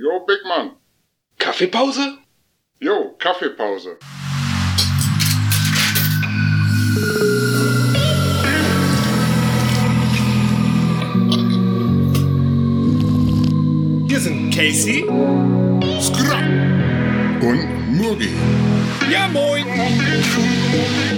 Jo, 0.00 0.24
Big 0.24 0.44
Mann. 0.44 0.76
Kaffeepause? 1.38 2.18
Jo, 2.78 3.16
Kaffeepause. 3.18 3.98
Hier 14.06 14.20
sind 14.20 14.54
Casey. 14.54 15.04
Skra. 16.00 16.38
Und 17.40 17.96
Murgi. 17.98 18.30
Ja, 19.10 19.26
moin. 19.26 19.66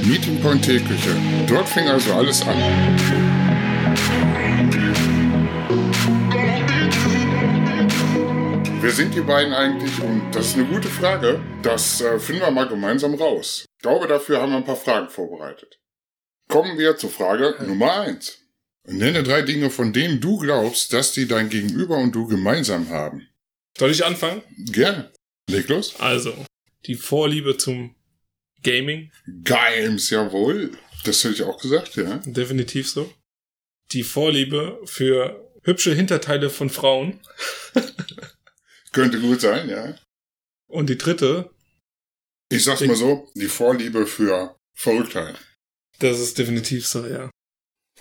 Meeting 0.05 0.41
Point 0.41 0.65
Teeküche. 0.65 1.15
Dort 1.47 1.69
fing 1.69 1.87
also 1.87 2.15
alles 2.15 2.41
an. 2.49 2.57
Wer 8.83 8.93
sind 8.93 9.15
die 9.15 9.21
beiden 9.21 9.53
eigentlich? 9.53 10.01
Und 10.01 10.31
das 10.33 10.47
ist 10.47 10.55
eine 10.55 10.65
gute 10.65 10.89
Frage. 10.89 11.39
Das 11.63 12.01
äh, 12.01 12.19
finden 12.19 12.41
wir 12.41 12.51
mal 12.51 12.67
gemeinsam 12.67 13.15
raus. 13.15 13.67
Ich 13.77 13.83
glaube, 13.83 14.07
dafür 14.07 14.41
haben 14.41 14.53
wir 14.53 14.57
ein 14.57 14.65
paar 14.65 14.75
Fragen 14.75 15.11
vorbereitet. 15.11 15.79
Kommen 16.49 16.79
wir 16.79 16.97
zur 16.97 17.11
Frage 17.11 17.57
Nummer 17.67 18.01
eins. 18.01 18.39
Nenne 18.85 19.23
drei 19.23 19.43
Dinge, 19.43 19.69
von 19.69 19.93
denen 19.93 20.23
du 20.23 20.39
glaubst, 20.39 20.95
dass 20.95 21.13
die 21.13 21.29
dein 21.29 21.51
Gegenüber 21.51 21.99
und 21.99 22.15
du 22.15 22.27
gemeinsam 22.27 22.89
haben. 22.89 23.29
Soll 23.77 23.91
ich 23.91 24.03
anfangen? 24.03 24.41
Gerne. 24.73 25.13
Leg 25.51 25.69
los. 25.69 26.01
Also, 26.01 26.33
die 26.87 26.95
Vorliebe 26.95 27.59
zum 27.59 27.95
Gaming, 28.63 29.13
Games, 29.45 30.09
jawohl. 30.09 30.71
Das 31.05 31.23
hätte 31.23 31.35
ich 31.35 31.43
auch 31.43 31.61
gesagt, 31.61 31.97
ja. 31.97 32.23
definitiv 32.25 32.89
so. 32.89 33.13
Die 33.93 34.05
Vorliebe 34.05 34.81
für 34.87 35.53
hübsche 35.65 35.95
Hinterteile 35.95 36.49
von 36.49 36.71
Frauen. 36.71 37.21
Könnte 38.93 39.21
gut 39.21 39.41
sein, 39.41 39.69
ja. 39.69 39.95
Und 40.69 40.89
die 40.91 40.99
dritte, 40.99 41.51
Ich 42.51 42.65
sag's 42.65 42.81
mal 42.81 42.97
so, 42.97 43.29
die 43.35 43.47
Vorliebe 43.49 44.07
für 44.07 44.57
Verrücktheit. 44.75 45.37
das 45.99 46.19
ist 46.19 46.39
definitiv 46.39 46.87
so, 46.87 47.07
ja. 47.07 47.31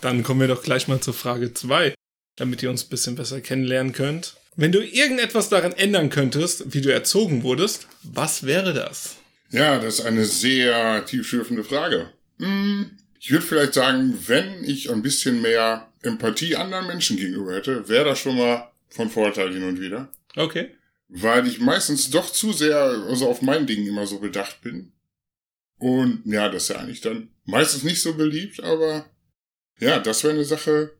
Dann 0.02 0.24
kommen 0.24 0.40
wir 0.40 0.48
doch 0.48 0.64
gleich 0.64 0.88
mal 0.88 1.02
zur 1.02 1.14
Frage 1.14 1.54
zwei, 1.54 1.94
damit 2.38 2.64
ihr 2.64 2.70
uns 2.70 2.86
ein 2.86 2.90
bisschen 2.90 3.16
besser 3.16 3.42
kennenlernen 3.42 3.92
könnt. 3.94 4.36
Wenn 4.56 4.72
du 4.72 4.84
irgendetwas 4.84 5.50
daran 5.50 5.74
ändern 5.74 6.10
könntest, 6.10 6.74
wie 6.74 6.82
du 6.82 6.92
erzogen 6.92 7.44
wurdest, 7.44 7.88
was 8.04 8.44
wäre 8.46 8.74
das? 8.74 9.18
Ja, 9.52 9.80
das 9.80 10.00
ist 10.00 10.06
eine 10.06 10.26
sehr 10.26 11.06
tiefschürfende 11.06 11.64
Frage. 11.64 12.12
Hm, 12.40 12.98
ich 13.20 13.32
würde 13.32 13.46
vielleicht 13.46 13.74
sagen, 13.74 14.18
wenn 14.28 14.64
ich 14.64 14.90
ein 14.90 15.02
bisschen 15.02 15.42
mehr 15.42 15.92
Empathie 16.02 16.56
anderen 16.56 16.88
Menschen 16.88 17.18
gegenüber 17.18 17.54
hätte, 17.56 17.88
wäre 17.90 18.06
das 18.06 18.20
schon 18.20 18.38
mal 18.38 18.72
von 18.90 19.10
Vorteil 19.10 19.52
hin 19.52 19.64
und 19.64 19.80
wieder. 19.82 20.12
Okay. 20.36 20.72
Weil 21.10 21.48
ich 21.48 21.60
meistens 21.60 22.12
doch 22.12 22.32
zu 22.32 22.54
sehr 22.54 22.78
also 22.78 23.28
auf 23.28 23.42
mein 23.42 23.66
Ding 23.66 23.86
immer 23.88 24.06
so 24.06 24.20
bedacht 24.20 24.62
bin. 24.62 24.94
Und 25.80 26.22
ja, 26.26 26.50
das 26.50 26.64
ist 26.64 26.70
ja 26.70 26.76
eigentlich 26.78 27.02
dann 27.02 27.30
meistens 27.46 27.84
nicht 27.84 28.02
so 28.02 28.14
beliebt, 28.14 28.62
aber 28.62 29.10
ja, 29.80 30.00
das 30.00 30.24
wäre 30.24 30.34
eine 30.34 30.46
Sache, 30.46 30.92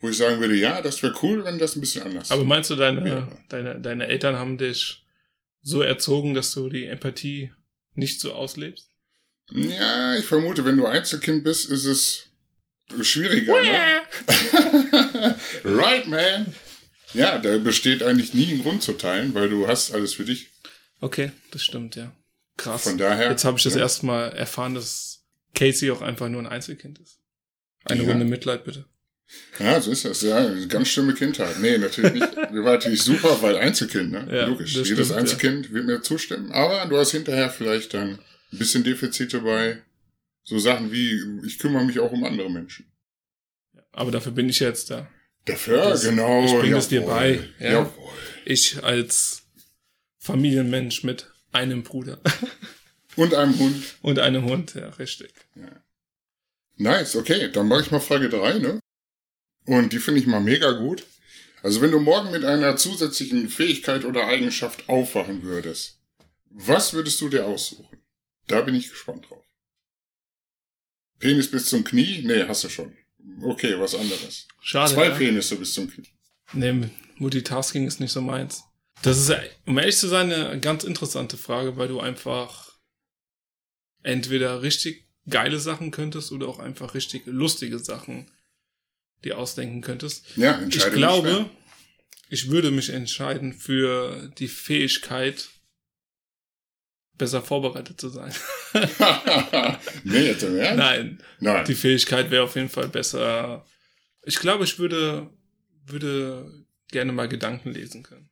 wo 0.00 0.08
ich 0.08 0.16
sagen 0.16 0.40
würde, 0.40 0.54
ja, 0.54 0.80
das 0.80 1.02
wäre 1.02 1.14
cool, 1.22 1.44
wenn 1.44 1.58
das 1.58 1.76
ein 1.76 1.80
bisschen 1.80 2.04
anders 2.04 2.30
Aber 2.30 2.44
meinst 2.44 2.70
du, 2.70 2.76
deine, 2.76 3.06
Ja. 3.08 3.28
deine, 3.48 3.80
deine 3.80 4.06
Eltern 4.06 4.36
haben 4.36 4.56
dich 4.56 5.04
so 5.62 5.82
erzogen, 5.82 6.32
dass 6.34 6.52
du 6.52 6.68
die 6.68 6.86
Empathie 6.86 7.52
nicht 7.94 8.20
so 8.20 8.32
auslebst? 8.32 8.90
Ja, 9.50 10.16
ich 10.16 10.24
vermute, 10.24 10.64
wenn 10.64 10.76
du 10.76 10.86
Einzelkind 10.86 11.44
bist, 11.44 11.70
ist 11.70 11.84
es 11.84 12.30
schwieriger. 13.02 13.60
Ne? 13.62 15.34
right, 15.64 16.06
man. 16.06 16.54
Ja, 17.14 17.38
da 17.38 17.58
besteht 17.58 18.02
eigentlich 18.02 18.34
nie 18.34 18.52
ein 18.52 18.62
Grund 18.62 18.82
zu 18.82 18.92
teilen, 18.94 19.34
weil 19.34 19.48
du 19.48 19.66
hast 19.66 19.92
alles 19.92 20.14
für 20.14 20.24
dich. 20.24 20.50
Okay, 21.00 21.32
das 21.50 21.62
stimmt, 21.62 21.96
ja. 21.96 22.12
Krass. 22.56 22.84
Von 22.84 22.98
daher. 22.98 23.30
Jetzt 23.30 23.44
habe 23.44 23.58
ich 23.58 23.64
das 23.64 23.74
ja. 23.74 23.80
erste 23.80 24.06
Mal 24.06 24.28
erfahren, 24.30 24.74
dass 24.74 25.24
Casey 25.54 25.90
auch 25.90 26.02
einfach 26.02 26.28
nur 26.28 26.40
ein 26.40 26.46
Einzelkind 26.46 26.98
ist. 26.98 27.18
Eine 27.84 28.02
Ja. 28.02 28.10
Runde 28.10 28.24
Mitleid, 28.24 28.64
bitte. 28.64 28.84
Ja, 29.58 29.80
so 29.80 29.90
ist 29.90 30.04
das. 30.04 30.22
Ja, 30.22 30.36
eine 30.36 30.66
ganz 30.68 30.88
schlimme 30.88 31.14
Kindheit. 31.14 31.58
Nee, 31.60 31.78
natürlich 31.78 32.12
nicht. 32.12 32.36
Wir 32.52 32.64
waren 32.64 32.74
natürlich 32.74 33.02
super, 33.02 33.40
weil 33.42 33.56
Einzelkind, 33.56 34.12
ne? 34.12 34.28
Ja, 34.30 34.46
Logisch. 34.46 34.74
Jedes 34.74 34.88
stimmt, 34.88 35.12
Einzelkind 35.12 35.72
wird 35.72 35.86
mir 35.86 36.02
zustimmen. 36.02 36.52
Aber 36.52 36.86
du 36.86 36.96
hast 36.96 37.12
hinterher 37.12 37.50
vielleicht 37.50 37.94
dann 37.94 38.18
ein 38.52 38.58
bisschen 38.58 38.84
Defizite 38.84 39.40
bei 39.40 39.82
so 40.44 40.58
Sachen 40.58 40.92
wie, 40.92 41.20
ich 41.46 41.58
kümmere 41.58 41.84
mich 41.84 41.98
auch 41.98 42.12
um 42.12 42.24
andere 42.24 42.50
Menschen. 42.50 42.86
Aber 43.92 44.10
dafür 44.10 44.32
bin 44.32 44.48
ich 44.48 44.60
jetzt 44.60 44.90
da. 44.90 45.08
Dafür, 45.46 45.90
Das- 45.90 46.02
genau. 46.02 46.44
ich 46.44 46.52
bring 46.52 46.72
es 46.74 46.88
dir 46.88 47.00
jawohl, 47.02 47.14
bei, 47.14 47.48
ja. 47.58 47.72
Jawohl. 47.72 48.08
Ich 48.46 48.82
als 48.82 49.42
Familienmensch 50.18 51.02
mit 51.04 51.30
einem 51.52 51.82
Bruder 51.82 52.20
Und 53.16 53.34
einem 53.34 53.58
Hund. 53.58 53.84
und 54.02 54.18
einem 54.18 54.44
Hund, 54.44 54.74
ja, 54.74 54.88
richtig. 54.90 55.32
Nice, 56.76 57.14
okay, 57.16 57.50
dann 57.52 57.68
mache 57.68 57.82
ich 57.82 57.90
mal 57.92 58.00
Frage 58.00 58.28
3, 58.28 58.58
ne? 58.58 58.80
Und 59.66 59.92
die 59.92 59.98
finde 60.00 60.20
ich 60.20 60.26
mal 60.26 60.40
mega 60.40 60.72
gut. 60.72 61.04
Also 61.62 61.80
wenn 61.80 61.92
du 61.92 62.00
morgen 62.00 62.30
mit 62.32 62.44
einer 62.44 62.76
zusätzlichen 62.76 63.48
Fähigkeit 63.48 64.04
oder 64.04 64.26
Eigenschaft 64.26 64.88
aufwachen 64.88 65.42
würdest, 65.44 65.98
was 66.50 66.92
würdest 66.92 67.20
du 67.20 67.28
dir 67.28 67.46
aussuchen? 67.46 67.98
Da 68.48 68.60
bin 68.62 68.74
ich 68.74 68.90
gespannt 68.90 69.26
drauf. 69.30 69.44
Penis 71.18 71.50
bis 71.50 71.66
zum 71.66 71.84
Knie? 71.84 72.22
Nee, 72.24 72.44
hast 72.46 72.64
du 72.64 72.68
schon. 72.68 72.96
Okay, 73.42 73.78
was 73.78 73.94
anderes. 73.94 74.46
Schade. 74.60 74.92
Zwei 74.92 75.08
ja. 75.08 75.14
Penisse 75.14 75.56
bis 75.56 75.72
zum 75.74 75.90
Knie. 75.90 76.08
Nee, 76.52 76.88
Multitasking 77.16 77.86
ist 77.86 78.00
nicht 78.00 78.12
so 78.12 78.20
meins. 78.20 78.64
Das 79.02 79.18
ist, 79.18 79.32
um 79.66 79.78
ehrlich 79.78 79.96
zu 79.96 80.08
sein, 80.08 80.32
eine 80.32 80.60
ganz 80.60 80.84
interessante 80.84 81.36
Frage, 81.36 81.76
weil 81.76 81.88
du 81.88 82.00
einfach 82.00 82.78
entweder 84.02 84.62
richtig 84.62 85.04
geile 85.28 85.58
Sachen 85.58 85.90
könntest 85.90 86.32
oder 86.32 86.48
auch 86.48 86.58
einfach 86.58 86.94
richtig 86.94 87.22
lustige 87.26 87.78
Sachen 87.78 88.30
dir 89.24 89.38
ausdenken 89.38 89.80
könntest. 89.80 90.24
Ja, 90.36 90.56
Ich 90.56 90.64
entscheide 90.64 90.90
mich 90.90 90.98
glaube, 90.98 91.50
ich 92.28 92.50
würde 92.50 92.70
mich 92.70 92.90
entscheiden 92.90 93.52
für 93.52 94.30
die 94.38 94.48
Fähigkeit, 94.48 95.48
besser 97.16 97.42
vorbereitet 97.42 98.00
zu 98.00 98.08
sein. 98.08 98.32
nee, 100.04 100.26
jetzt 100.26 100.42
im 100.42 100.56
Ernst? 100.56 100.76
Nein, 100.78 101.22
Nein. 101.40 101.64
die 101.64 101.74
Fähigkeit 101.74 102.30
wäre 102.30 102.44
auf 102.44 102.56
jeden 102.56 102.68
Fall 102.68 102.88
besser. 102.88 103.64
Ich 104.22 104.36
glaube, 104.36 104.64
ich 104.64 104.78
würde, 104.78 105.30
würde 105.86 106.64
gerne 106.90 107.12
mal 107.12 107.28
Gedanken 107.28 107.72
lesen 107.72 108.02
können. 108.02 108.30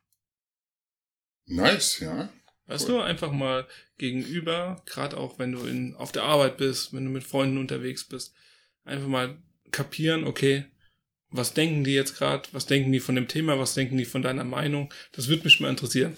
Nice, 1.45 1.99
ja. 1.99 2.29
Weißt 2.65 2.87
Cool. 2.87 2.95
du, 2.95 3.01
einfach 3.01 3.31
mal 3.31 3.67
gegenüber, 3.97 4.81
gerade 4.85 5.17
auch 5.17 5.37
wenn 5.37 5.51
du 5.51 5.65
in, 5.65 5.95
auf 5.95 6.11
der 6.11 6.23
Arbeit 6.23 6.57
bist, 6.57 6.93
wenn 6.93 7.05
du 7.05 7.11
mit 7.11 7.23
Freunden 7.23 7.57
unterwegs 7.57 8.05
bist, 8.05 8.33
einfach 8.85 9.07
mal 9.07 9.37
kapieren, 9.71 10.23
okay, 10.23 10.65
was 11.29 11.53
denken 11.53 11.83
die 11.83 11.93
jetzt 11.93 12.17
gerade, 12.17 12.47
was 12.51 12.65
denken 12.65 12.91
die 12.91 12.99
von 12.99 13.15
dem 13.15 13.27
Thema, 13.27 13.59
was 13.59 13.73
denken 13.73 13.97
die 13.97 14.05
von 14.05 14.21
deiner 14.21 14.43
Meinung, 14.43 14.93
das 15.11 15.27
würde 15.27 15.43
mich 15.43 15.59
mal 15.59 15.69
interessieren. 15.69 16.15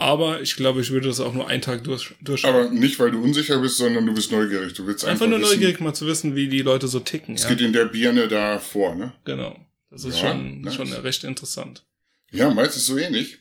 Aber 0.00 0.40
ich 0.42 0.54
glaube, 0.54 0.80
ich 0.80 0.90
würde 0.90 1.08
das 1.08 1.18
auch 1.18 1.34
nur 1.34 1.48
einen 1.48 1.60
Tag 1.60 1.82
durch, 1.82 2.14
durchschauen. 2.22 2.54
Aber 2.54 2.70
nicht, 2.70 2.98
weil 3.00 3.10
du 3.10 3.20
unsicher 3.20 3.58
bist, 3.60 3.78
sondern 3.78 4.06
du 4.06 4.14
bist 4.14 4.30
neugierig. 4.30 4.72
Du 4.74 4.86
willst 4.86 5.04
einfach, 5.04 5.24
einfach 5.24 5.26
nur 5.26 5.40
wissen, 5.40 5.54
neugierig 5.60 5.80
mal 5.80 5.92
zu 5.92 6.06
wissen, 6.06 6.36
wie 6.36 6.48
die 6.48 6.62
Leute 6.62 6.86
so 6.86 7.00
ticken. 7.00 7.34
Es 7.34 7.42
Ja? 7.42 7.48
geht 7.50 7.60
in 7.62 7.72
der 7.72 7.86
Birne 7.86 8.28
da 8.28 8.60
vor, 8.60 8.94
ne? 8.94 9.12
Genau. 9.24 9.58
Das 9.90 10.04
ist 10.04 10.20
Ja, 10.22 10.30
schon, 10.30 10.60
nice. 10.60 10.74
schon 10.74 10.92
recht 10.92 11.24
interessant. 11.24 11.84
Ja, 12.30 12.48
meistens 12.50 12.86
so 12.86 12.96
ähnlich. 12.96 13.38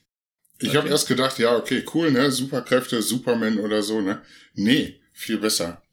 Ich 0.59 0.69
Okay. 0.69 0.78
habe 0.78 0.90
erst 0.90 1.07
gedacht, 1.07 1.38
ja, 1.38 1.56
okay, 1.56 1.84
cool, 1.94 2.09
ne? 2.12 2.31
Superkräfte, 2.31 3.03
Superman 3.03 3.59
oder 3.59 3.84
so, 3.84 4.01
ne? 4.01 4.23
Nee, 4.56 5.00
viel 5.13 5.38
besser. 5.38 5.84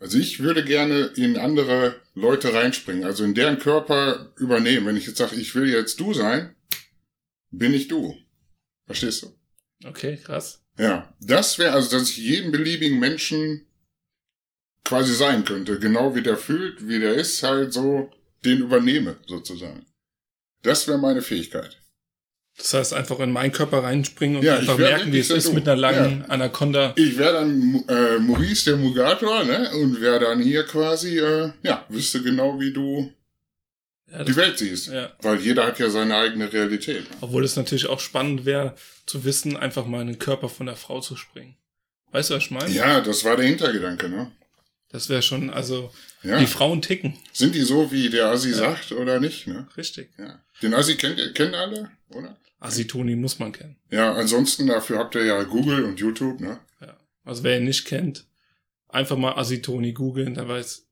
Also 0.00 0.16
ich 0.16 0.40
würde 0.40 0.64
gerne 0.64 1.10
in 1.16 1.36
andere 1.36 1.96
Leute 2.14 2.54
reinspringen, 2.54 3.04
also 3.04 3.24
in 3.24 3.34
deren 3.34 3.58
Körper 3.58 4.32
übernehmen. 4.38 4.86
Wenn 4.86 4.96
ich 4.96 5.06
jetzt 5.06 5.18
sage, 5.18 5.36
ich 5.36 5.54
will 5.54 5.68
jetzt 5.68 6.00
du 6.00 6.14
sein, 6.14 6.54
bin 7.50 7.74
ich 7.74 7.88
du. 7.88 8.16
Verstehst 8.86 9.22
du? 9.24 9.34
Okay, 9.84 10.16
krass. 10.16 10.60
Ja, 10.78 11.12
das 11.20 11.58
wäre 11.58 11.72
also, 11.72 11.96
dass 11.98 12.10
ich 12.10 12.18
jeden 12.18 12.52
beliebigen 12.52 12.98
Menschen 12.98 13.66
quasi 14.84 15.14
sein 15.14 15.44
könnte, 15.44 15.78
genau 15.78 16.14
wie 16.14 16.22
der 16.22 16.36
fühlt, 16.36 16.88
wie 16.88 16.98
der 16.98 17.14
ist, 17.14 17.42
halt 17.42 17.72
so 17.72 18.10
den 18.44 18.58
übernehme, 18.58 19.16
sozusagen. 19.26 19.84
Das 20.62 20.88
wäre 20.88 20.98
meine 20.98 21.22
Fähigkeit. 21.22 21.80
Das 22.56 22.74
heißt, 22.74 22.92
einfach 22.94 23.20
in 23.20 23.30
meinen 23.30 23.52
Körper 23.52 23.84
reinspringen 23.84 24.38
und 24.38 24.42
Ja, 24.44 24.56
einfach 24.56 24.78
merken, 24.78 25.12
wie 25.12 25.20
es 25.20 25.30
ist 25.30 25.44
so 25.44 25.52
mit 25.52 25.68
einer 25.68 25.76
du. 25.76 25.80
langen 25.82 26.24
Anaconda. 26.28 26.92
Ich 26.96 27.16
wäre 27.16 27.34
dann 27.34 27.84
äh, 27.88 28.18
Maurice 28.18 28.64
der 28.70 28.76
Mugator, 28.76 29.44
ne? 29.44 29.70
Und 29.74 30.00
wäre 30.00 30.18
dann 30.18 30.40
hier 30.40 30.64
quasi, 30.64 31.18
äh, 31.18 31.52
ja, 31.62 31.84
wüsste 31.88 32.20
genau, 32.20 32.58
wie 32.58 32.72
du 32.72 33.12
Ja, 34.10 34.24
die 34.24 34.36
Welt 34.36 34.58
siehst. 34.58 34.88
ja. 34.88 35.12
Weil 35.20 35.38
jeder 35.40 35.66
hat 35.66 35.78
ja 35.78 35.90
seine 35.90 36.16
eigene 36.16 36.50
Realität. 36.52 37.06
Obwohl 37.20 37.44
es 37.44 37.56
natürlich 37.56 37.86
auch 37.88 38.00
spannend 38.00 38.44
wäre, 38.46 38.74
zu 39.06 39.24
wissen, 39.24 39.56
einfach 39.56 39.84
mal 39.86 40.00
in 40.00 40.06
den 40.08 40.18
Körper 40.18 40.48
von 40.48 40.66
der 40.66 40.76
Frau 40.76 41.00
zu 41.00 41.14
springen. 41.16 41.56
Weißt 42.10 42.30
du, 42.30 42.34
was 42.34 42.44
ich 42.44 42.50
meine? 42.50 42.70
Ja, 42.70 43.00
das 43.02 43.24
war 43.24 43.36
der 43.36 43.46
Hintergedanke, 43.46 44.08
ne? 44.08 44.32
Das 44.90 45.10
wäre 45.10 45.20
schon, 45.20 45.50
also 45.50 45.92
Ja. 46.22 46.38
die 46.38 46.46
Frauen 46.46 46.80
ticken. 46.80 47.18
Sind 47.34 47.54
die 47.54 47.60
so, 47.60 47.92
wie 47.92 48.08
der 48.08 48.28
Assi 48.30 48.52
sagt, 48.54 48.92
oder 48.92 49.20
nicht? 49.20 49.46
Ne? 49.46 49.68
Richtig. 49.76 50.10
Ja. 50.18 50.40
Den 50.62 50.72
Assi 50.72 50.96
kennt, 50.96 51.34
kennen 51.34 51.54
alle, 51.54 51.90
oder? 52.08 52.34
Asitoni 52.60 53.14
muss 53.14 53.38
man 53.38 53.52
kennen. 53.52 53.76
Ja, 53.90 54.14
ansonsten 54.14 54.66
dafür 54.66 54.98
habt 54.98 55.14
ihr 55.14 55.24
ja 55.26 55.42
Google 55.42 55.84
und 55.84 56.00
YouTube, 56.00 56.40
ne? 56.40 56.58
Ja. 56.80 56.96
Also 57.24 57.42
wer 57.44 57.58
ihn 57.58 57.64
nicht 57.64 57.84
kennt, 57.84 58.24
einfach 58.88 59.18
mal 59.18 59.34
Asitoni 59.34 59.92
googeln, 59.92 60.34
der 60.34 60.48
weiß, 60.48 60.87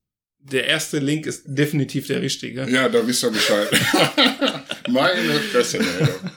der 0.51 0.67
erste 0.67 0.99
Link 0.99 1.27
ist 1.27 1.45
definitiv 1.47 2.07
der 2.07 2.23
richtige. 2.23 2.69
Ja, 2.71 2.89
da 2.89 3.07
wisst 3.07 3.25
ihr 3.25 3.31
Bescheid. 3.31 3.69
Meine 4.89 5.41
Fresse, 5.41 5.81
Alter. 5.81 6.33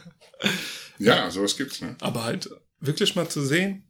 Ja, 0.97 1.29
sowas 1.31 1.55
gibt's, 1.55 1.81
ne? 1.81 1.95
Aber 2.01 2.23
halt 2.23 2.49
wirklich 2.79 3.15
mal 3.15 3.29
zu 3.29 3.45
sehen, 3.45 3.89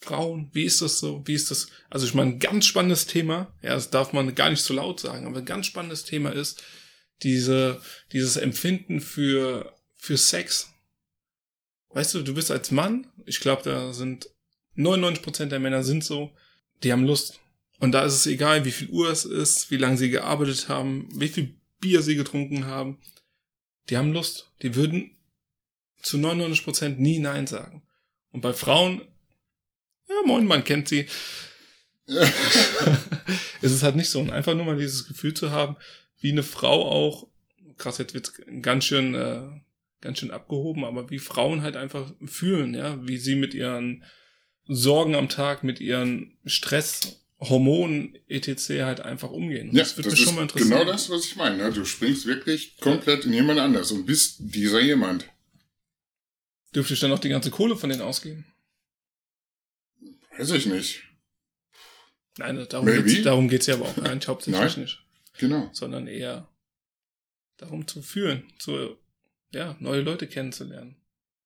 Frauen, 0.00 0.50
wie 0.52 0.64
ist 0.64 0.80
das 0.80 0.98
so? 0.98 1.22
Wie 1.26 1.34
ist 1.34 1.50
das? 1.50 1.68
Also 1.90 2.06
ich 2.06 2.14
meine, 2.14 2.32
ein 2.32 2.38
ganz 2.38 2.66
spannendes 2.66 3.06
Thema, 3.06 3.52
ja, 3.62 3.74
das 3.74 3.90
darf 3.90 4.12
man 4.12 4.34
gar 4.34 4.50
nicht 4.50 4.62
so 4.62 4.74
laut 4.74 5.00
sagen, 5.00 5.26
aber 5.26 5.38
ein 5.38 5.44
ganz 5.44 5.66
spannendes 5.66 6.04
Thema 6.04 6.30
ist 6.30 6.62
diese, 7.22 7.82
dieses 8.12 8.36
Empfinden 8.36 9.00
für, 9.00 9.74
für 9.96 10.16
Sex. 10.16 10.72
Weißt 11.90 12.14
du, 12.14 12.22
du 12.22 12.34
bist 12.34 12.50
als 12.50 12.70
Mann, 12.70 13.08
ich 13.26 13.40
glaube, 13.40 13.62
da 13.62 13.92
sind 13.92 14.30
99% 14.76 15.46
der 15.46 15.58
Männer 15.58 15.82
sind 15.82 16.04
so, 16.04 16.32
die 16.84 16.92
haben 16.92 17.04
Lust. 17.04 17.40
Und 17.78 17.92
da 17.92 18.04
ist 18.04 18.14
es 18.14 18.26
egal, 18.26 18.64
wie 18.64 18.72
viel 18.72 18.88
Uhr 18.88 19.10
es 19.10 19.24
ist, 19.24 19.70
wie 19.70 19.76
lange 19.76 19.96
sie 19.96 20.10
gearbeitet 20.10 20.68
haben, 20.68 21.08
wie 21.12 21.28
viel 21.28 21.54
Bier 21.80 22.02
sie 22.02 22.16
getrunken 22.16 22.66
haben. 22.66 22.98
Die 23.88 23.96
haben 23.96 24.12
Lust. 24.12 24.50
Die 24.62 24.74
würden 24.74 25.12
zu 26.02 26.16
99% 26.18 26.96
nie 26.96 27.18
Nein 27.18 27.46
sagen. 27.46 27.82
Und 28.32 28.40
bei 28.40 28.52
Frauen, 28.52 29.02
ja 30.08 30.14
moin, 30.26 30.46
man 30.46 30.64
kennt 30.64 30.88
sie, 30.88 31.06
ist 32.06 33.72
es 33.72 33.82
halt 33.82 33.96
nicht 33.96 34.10
so. 34.10 34.20
Und 34.20 34.30
einfach 34.30 34.54
nur 34.54 34.64
mal 34.64 34.78
dieses 34.78 35.06
Gefühl 35.06 35.34
zu 35.34 35.50
haben, 35.50 35.76
wie 36.20 36.32
eine 36.32 36.42
Frau 36.42 36.84
auch, 36.84 37.28
krass, 37.76 37.98
jetzt 37.98 38.14
wird's 38.14 38.32
ganz 38.60 38.84
schön, 38.84 39.14
äh, 39.14 39.42
ganz 40.00 40.18
schön 40.18 40.30
abgehoben, 40.30 40.84
aber 40.84 41.10
wie 41.10 41.18
Frauen 41.18 41.62
halt 41.62 41.76
einfach 41.76 42.12
fühlen, 42.24 42.74
ja, 42.74 43.06
wie 43.06 43.18
sie 43.18 43.36
mit 43.36 43.54
ihren 43.54 44.04
Sorgen 44.66 45.14
am 45.14 45.28
Tag, 45.28 45.64
mit 45.64 45.80
ihren 45.80 46.36
Stress, 46.44 47.24
Hormonen, 47.40 48.16
etc. 48.26 48.68
halt 48.82 49.00
einfach 49.00 49.30
umgehen. 49.30 49.68
Ja, 49.72 49.80
das 49.82 49.94
das, 49.94 49.96
wird 49.98 50.06
mich 50.06 50.20
ist 50.20 50.24
schon 50.26 50.34
mal 50.34 50.42
interessieren. 50.42 50.70
genau 50.70 50.84
das, 50.84 51.08
was 51.10 51.24
ich 51.24 51.36
meine. 51.36 51.56
Ne? 51.56 51.72
Du 51.72 51.84
springst 51.84 52.26
wirklich 52.26 52.76
komplett 52.78 53.24
in 53.26 53.32
jemand 53.32 53.60
anders 53.60 53.92
und 53.92 54.06
bist 54.06 54.36
dieser 54.40 54.80
jemand. 54.80 55.24
Dürfte 56.74 56.94
ich 56.94 57.00
dann 57.00 57.10
noch 57.10 57.20
die 57.20 57.28
ganze 57.28 57.50
Kohle 57.50 57.76
von 57.76 57.90
denen 57.90 58.02
ausgeben? 58.02 58.44
Weiß 60.36 60.50
ich 60.50 60.66
nicht. 60.66 61.02
Nein, 62.38 62.64
darum 62.68 62.86
Maybe. 62.86 63.02
geht's, 63.04 63.22
darum 63.24 63.48
geht's 63.48 63.66
ja 63.66 63.74
aber 63.74 63.86
auch 63.86 63.96
gar 63.96 64.14
nicht, 64.14 64.28
hauptsächlich 64.28 64.60
Nein. 64.76 64.80
nicht. 64.82 65.02
Genau. 65.38 65.70
Sondern 65.72 66.06
eher 66.06 66.48
darum 67.56 67.86
zu 67.86 68.02
fühlen, 68.02 68.44
zu, 68.58 68.96
ja, 69.52 69.76
neue 69.80 70.00
Leute 70.02 70.26
kennenzulernen. 70.28 70.96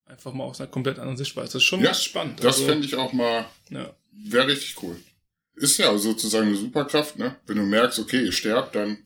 Einfach 0.04 0.32
mal 0.34 0.44
aus 0.44 0.60
einer 0.60 0.70
komplett 0.70 0.98
anderen 0.98 1.16
Sichtweise. 1.16 1.46
Das 1.52 1.54
ist 1.56 1.64
schon 1.64 1.80
Ja, 1.82 1.94
spannend. 1.94 2.40
Das 2.40 2.56
Also, 2.56 2.66
fände 2.66 2.86
ich 2.86 2.96
auch 2.96 3.12
mal, 3.14 3.46
ja. 3.70 3.94
wäre 4.12 4.48
richtig 4.48 4.82
cool. 4.82 4.96
Ist 5.54 5.78
ja 5.78 5.96
sozusagen 5.96 6.48
eine 6.48 6.56
Superkraft, 6.56 7.18
ne? 7.18 7.36
Wenn 7.46 7.58
du 7.58 7.62
merkst, 7.62 7.98
okay, 7.98 8.22
ich 8.22 8.36
sterb, 8.36 8.72
dann 8.72 8.98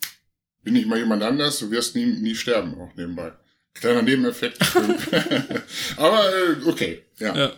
bin 0.62 0.76
ich 0.76 0.86
mal 0.86 0.98
jemand 0.98 1.22
anders, 1.22 1.58
du 1.58 1.70
wirst 1.70 1.96
nie, 1.96 2.06
nie 2.06 2.34
sterben, 2.34 2.74
auch 2.80 2.94
nebenbei. 2.94 3.32
Kleiner 3.74 4.02
Nebeneffekt. 4.02 4.58
Aber 5.96 6.24
äh, 6.34 6.68
okay, 6.68 7.02
ja. 7.18 7.36
ja. 7.36 7.52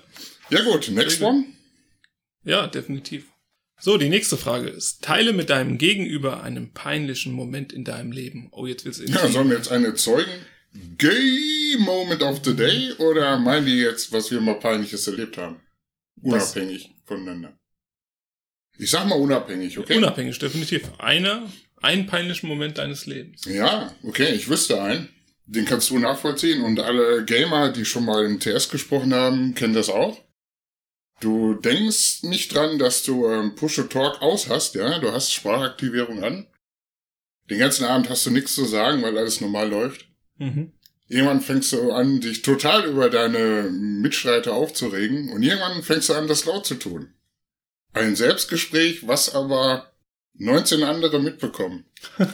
ja. 0.50 0.62
gut, 0.62 0.90
next 0.90 1.20
one. 1.20 1.44
Ja, 2.44 2.67
definitiv. 2.67 3.26
So, 3.81 3.96
die 3.96 4.08
nächste 4.08 4.37
Frage 4.37 4.69
ist, 4.69 5.05
teile 5.05 5.32
mit 5.32 5.50
deinem 5.50 5.79
Gegenüber 5.79 6.43
einen 6.43 6.73
peinlichen 6.73 7.32
Moment 7.32 7.73
in 7.73 7.85
deinem 7.85 8.11
Leben. 8.11 8.49
Oh, 8.50 8.67
jetzt 8.67 8.85
wird's 8.85 9.00
Ja, 9.06 9.29
sollen 9.29 9.50
wir 9.50 9.56
jetzt 9.56 9.70
eine 9.70 9.94
Zeugen 9.94 10.32
Gay 10.99 11.76
Moment 11.79 12.23
of 12.23 12.40
the 12.44 12.55
Day 12.55 12.93
oder 12.99 13.38
meinen 13.38 13.67
die 13.67 13.79
jetzt, 13.79 14.12
was 14.12 14.31
wir 14.31 14.40
mal 14.40 14.58
peinliches 14.58 15.06
erlebt 15.06 15.37
haben? 15.37 15.61
Was? 16.17 16.55
Unabhängig 16.55 16.94
voneinander. 17.05 17.57
Ich 18.78 18.90
sag 18.90 19.06
mal 19.06 19.19
unabhängig, 19.19 19.78
okay? 19.78 19.98
Unabhängig, 19.98 20.38
definitiv. 20.38 20.82
Einer, 20.98 21.50
einen 21.82 22.06
peinlichen 22.06 22.48
Moment 22.48 22.78
deines 22.78 23.06
Lebens. 23.06 23.44
Ja, 23.44 23.92
okay, 24.04 24.32
ich 24.34 24.48
wüsste 24.48 24.80
einen. 24.80 25.08
Den 25.46 25.64
kannst 25.64 25.90
du 25.90 25.98
nachvollziehen 25.98 26.62
und 26.62 26.78
alle 26.78 27.25
Gamer, 27.25 27.72
die 27.72 27.84
schon 27.84 28.04
mal 28.04 28.25
im 28.25 28.38
TS 28.38 28.69
gesprochen 28.69 29.14
haben, 29.14 29.54
kennen 29.54 29.75
das 29.75 29.88
auch. 29.88 30.22
Du 31.20 31.54
denkst 31.54 32.22
nicht 32.22 32.54
dran, 32.54 32.78
dass 32.78 33.02
du 33.02 33.26
ähm, 33.26 33.54
Push-to-Talk 33.56 34.22
aus 34.22 34.48
hast, 34.48 34.76
ja? 34.76 34.98
Du 35.00 35.10
hast 35.10 35.32
Sprachaktivierung 35.32 36.22
an. 36.22 36.46
Den 37.50 37.58
ganzen 37.58 37.84
Abend 37.84 38.08
hast 38.08 38.26
du 38.26 38.30
nichts 38.30 38.54
zu 38.54 38.64
sagen, 38.64 39.02
weil 39.02 39.16
alles 39.19 39.40
normal 39.40 39.69
läuft. 39.69 40.06
Mhm. 40.36 40.72
Irgendwann 41.08 41.40
fängst 41.40 41.72
du 41.72 41.90
an, 41.90 42.20
dich 42.20 42.42
total 42.42 42.84
über 42.84 43.08
deine 43.08 43.70
Mitstreiter 43.70 44.52
aufzuregen 44.52 45.30
und 45.30 45.42
irgendwann 45.42 45.82
fängst 45.82 46.10
du 46.10 46.14
an, 46.14 46.28
das 46.28 46.44
laut 46.44 46.66
zu 46.66 46.75
tun. 46.75 47.14
Ein 47.98 48.14
Selbstgespräch, 48.16 49.06
was 49.06 49.34
aber 49.34 49.92
19 50.34 50.82
andere 50.84 51.20
mitbekommen. 51.20 51.84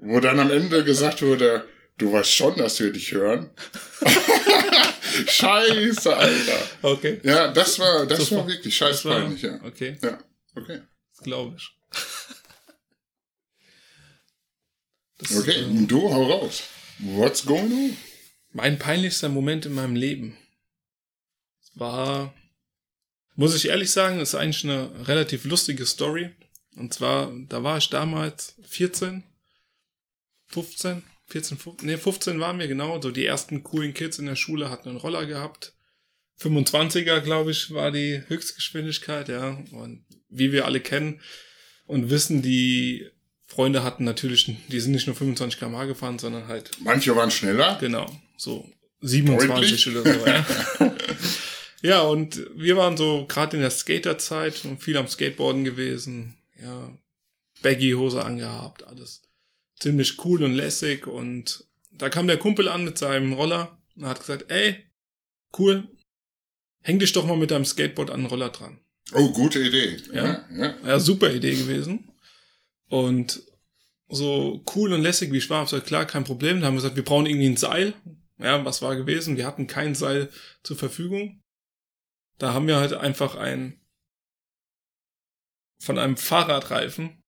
Wo 0.00 0.20
dann 0.20 0.38
am 0.40 0.50
Ende 0.50 0.84
gesagt 0.84 1.20
wurde, 1.22 1.66
du 1.98 2.12
weißt 2.12 2.30
schon, 2.32 2.56
dass 2.56 2.78
wir 2.80 2.92
dich 2.92 3.12
hören. 3.12 3.50
Scheiße, 5.26 6.16
Alter. 6.16 6.68
Okay. 6.82 7.20
Ja, 7.24 7.48
das 7.52 7.78
war, 7.78 8.06
das 8.06 8.20
Super. 8.26 8.42
war 8.42 8.48
wirklich 8.48 8.76
scheißpeinlich, 8.76 9.42
ja. 9.42 9.60
Okay, 9.64 9.98
Ja, 10.02 10.18
okay. 10.54 10.80
das 11.16 11.24
glaube 11.24 11.56
ich. 11.58 11.76
Das, 15.18 15.36
Okay, 15.36 15.60
ähm, 15.62 15.86
du 15.88 16.02
hau 16.02 16.24
raus. 16.30 16.62
What's 17.00 17.44
going 17.44 17.72
on? 17.72 17.96
Mein 18.52 18.78
peinlichster 18.78 19.28
Moment 19.28 19.66
in 19.66 19.74
meinem 19.74 19.96
Leben 19.96 20.36
war, 21.74 22.32
muss 23.40 23.54
ich 23.54 23.68
ehrlich 23.68 23.90
sagen, 23.90 24.20
ist 24.20 24.34
eigentlich 24.34 24.64
eine 24.64 25.08
relativ 25.08 25.46
lustige 25.46 25.86
Story. 25.86 26.28
Und 26.76 26.92
zwar, 26.92 27.32
da 27.48 27.62
war 27.62 27.78
ich 27.78 27.88
damals 27.88 28.54
14, 28.68 29.24
15, 30.48 31.02
14, 31.26 31.56
15, 31.56 31.86
nee, 31.88 31.96
15 31.96 32.38
waren 32.38 32.58
wir 32.58 32.68
genau. 32.68 33.00
So 33.00 33.10
die 33.10 33.24
ersten 33.24 33.62
coolen 33.62 33.94
Kids 33.94 34.18
in 34.18 34.26
der 34.26 34.36
Schule 34.36 34.68
hatten 34.68 34.90
einen 34.90 34.98
Roller 34.98 35.24
gehabt. 35.24 35.72
25er, 36.38 37.20
glaube 37.20 37.52
ich, 37.52 37.72
war 37.72 37.90
die 37.90 38.22
Höchstgeschwindigkeit, 38.28 39.30
ja. 39.30 39.58
Und 39.72 40.04
wie 40.28 40.52
wir 40.52 40.66
alle 40.66 40.80
kennen 40.80 41.22
und 41.86 42.10
wissen, 42.10 42.42
die 42.42 43.08
Freunde 43.46 43.82
hatten 43.82 44.04
natürlich, 44.04 44.54
die 44.68 44.80
sind 44.80 44.92
nicht 44.92 45.06
nur 45.06 45.16
25 45.16 45.58
km/h 45.58 45.86
gefahren, 45.86 46.18
sondern 46.18 46.46
halt 46.46 46.72
Manche 46.80 47.16
waren 47.16 47.30
schneller. 47.30 47.78
Genau, 47.80 48.14
so 48.36 48.70
27 49.00 49.96
oder 49.96 50.02
so, 50.02 50.26
ja. 50.26 50.46
ja, 51.82 52.02
und 52.02 52.46
wir 52.54 52.76
waren 52.76 52.96
so 52.96 53.26
gerade 53.26 53.56
in 53.56 53.62
der 53.62 53.70
Skaterzeit 53.70 54.64
und 54.64 54.82
viel 54.82 54.96
am 54.96 55.08
Skateboarden 55.08 55.64
gewesen. 55.64 56.36
Ja, 56.60 56.96
Baggy-Hose 57.62 58.24
angehabt, 58.24 58.84
alles 58.84 59.22
ziemlich 59.78 60.24
cool 60.24 60.42
und 60.42 60.54
lässig. 60.54 61.06
Und 61.06 61.64
da 61.90 62.08
kam 62.08 62.26
der 62.26 62.38
Kumpel 62.38 62.68
an 62.68 62.84
mit 62.84 62.98
seinem 62.98 63.32
Roller 63.32 63.78
und 63.96 64.06
hat 64.06 64.20
gesagt, 64.20 64.50
ey, 64.50 64.76
cool, 65.58 65.88
häng 66.82 66.98
dich 66.98 67.12
doch 67.12 67.26
mal 67.26 67.36
mit 67.36 67.50
deinem 67.50 67.64
Skateboard 67.64 68.10
an 68.10 68.20
den 68.20 68.26
Roller 68.26 68.50
dran. 68.50 68.80
Oh, 69.12 69.32
gute 69.32 69.60
Idee. 69.60 69.96
Ja. 70.12 70.24
Ja, 70.24 70.46
ja. 70.56 70.74
Ja, 70.86 71.00
super 71.00 71.32
Idee 71.32 71.54
gewesen. 71.54 72.10
Und 72.88 73.42
so 74.08 74.64
cool 74.74 74.92
und 74.92 75.02
lässig 75.02 75.32
wie 75.32 75.38
ich 75.38 75.50
war, 75.50 75.58
hab 75.58 75.66
ich 75.66 75.70
gesagt, 75.70 75.88
klar, 75.88 76.04
kein 76.04 76.24
Problem. 76.24 76.56
Dann 76.56 76.66
haben 76.66 76.74
wir 76.74 76.82
gesagt, 76.82 76.96
wir 76.96 77.04
brauchen 77.04 77.26
irgendwie 77.26 77.48
ein 77.48 77.56
Seil. 77.56 77.94
Ja, 78.38 78.64
was 78.64 78.82
war 78.82 78.96
gewesen? 78.96 79.36
Wir 79.36 79.46
hatten 79.46 79.66
kein 79.66 79.94
Seil 79.94 80.30
zur 80.62 80.76
Verfügung. 80.76 81.39
Da 82.40 82.54
haben 82.54 82.66
wir 82.66 82.76
halt 82.76 82.94
einfach 82.94 83.36
ein 83.36 83.78
von 85.78 85.98
einem 85.98 86.16
Fahrradreifen 86.16 87.22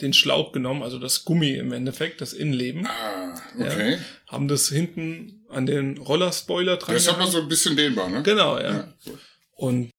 den 0.00 0.12
Schlauch 0.14 0.52
genommen, 0.52 0.82
also 0.82 0.98
das 0.98 1.24
Gummi 1.24 1.50
im 1.56 1.72
Endeffekt, 1.72 2.20
das 2.22 2.32
Innenleben, 2.32 2.86
Ah, 2.86 3.34
okay. 3.58 3.98
haben 4.28 4.48
das 4.48 4.68
hinten 4.68 5.44
an 5.50 5.66
den 5.66 5.98
Rollerspoiler 5.98 6.78
dran. 6.78 6.94
Das 6.94 7.02
ist 7.02 7.08
aber 7.08 7.18
gehangen. 7.18 7.32
so 7.32 7.40
ein 7.42 7.48
bisschen 7.48 7.76
dehnbar, 7.76 8.08
ne? 8.08 8.22
Genau, 8.22 8.58
ja. 8.58 8.72
Ja. 9.04 9.12
Und 9.52 9.90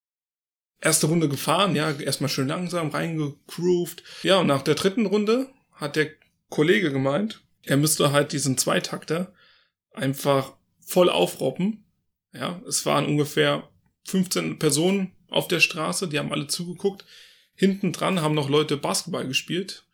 erste 0.80 1.06
Runde 1.06 1.28
gefahren, 1.28 1.76
ja, 1.76 1.92
erstmal 1.92 2.28
schön 2.30 2.48
langsam 2.48 2.88
reingegroovt. 2.88 4.02
Ja, 4.24 4.38
und 4.38 4.48
nach 4.48 4.62
der 4.62 4.74
dritten 4.74 5.06
Runde 5.06 5.48
hat 5.72 5.94
der 5.94 6.10
Kollege 6.48 6.90
gemeint, 6.90 7.42
er 7.62 7.76
müsste 7.76 8.10
halt 8.10 8.32
diesen 8.32 8.58
Zweitakter 8.58 9.32
einfach 9.92 10.54
voll 10.84 11.10
aufroppen. 11.10 11.84
Ja, 12.32 12.60
es 12.66 12.84
waren 12.86 13.06
ungefähr 13.06 13.68
15 14.04 14.58
Personen 14.58 15.12
auf 15.28 15.48
der 15.48 15.60
Straße, 15.60 16.08
die 16.08 16.18
haben 16.18 16.32
alle 16.32 16.46
zugeguckt. 16.46 17.04
Hinten 17.54 17.92
dran 17.92 18.20
haben 18.20 18.34
noch 18.34 18.48
Leute 18.48 18.76
Basketball 18.76 19.26
gespielt. 19.26 19.84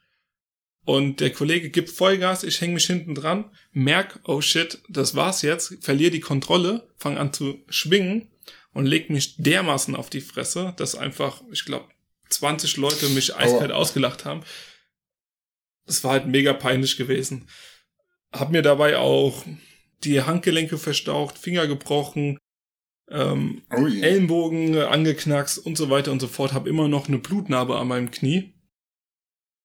Und 0.84 1.20
der 1.20 1.32
Kollege 1.32 1.68
gibt 1.68 1.90
Vollgas, 1.90 2.44
ich 2.44 2.60
hänge 2.62 2.74
mich 2.74 2.86
hinten 2.86 3.14
dran, 3.14 3.50
merk, 3.72 4.20
oh 4.24 4.40
shit, 4.40 4.80
das 4.88 5.14
war's 5.14 5.42
jetzt, 5.42 5.84
verliere 5.84 6.10
die 6.10 6.20
Kontrolle, 6.20 6.88
fang 6.96 7.18
an 7.18 7.32
zu 7.32 7.62
schwingen 7.68 8.30
und 8.72 8.86
leg 8.86 9.10
mich 9.10 9.36
dermaßen 9.36 9.94
auf 9.94 10.08
die 10.08 10.22
Fresse, 10.22 10.72
dass 10.78 10.94
einfach, 10.94 11.42
ich 11.52 11.66
glaube, 11.66 11.88
20 12.30 12.78
Leute 12.78 13.08
mich 13.10 13.36
eiskalt 13.36 13.70
ausgelacht 13.70 14.24
haben. 14.24 14.42
Es 15.84 16.04
war 16.04 16.12
halt 16.12 16.26
mega 16.26 16.52
peinlich 16.54 16.96
gewesen. 16.96 17.48
Hab 18.32 18.50
mir 18.50 18.62
dabei 18.62 18.96
auch 18.98 19.44
die 20.04 20.22
Handgelenke 20.22 20.78
verstaucht, 20.78 21.36
Finger 21.36 21.66
gebrochen, 21.66 22.38
ähm, 23.10 23.62
Oh 23.74 23.86
je. 23.86 24.00
Ellenbogen 24.02 24.74
äh, 24.74 24.82
angeknackst 24.84 25.58
und 25.58 25.76
so 25.78 25.90
weiter 25.90 26.12
und 26.12 26.20
so 26.20 26.28
fort. 26.28 26.52
Hab 26.52 26.66
immer 26.66 26.88
noch 26.88 27.08
eine 27.08 27.18
Blutnarbe 27.18 27.76
an 27.78 27.88
meinem 27.88 28.10
Knie. 28.10 28.52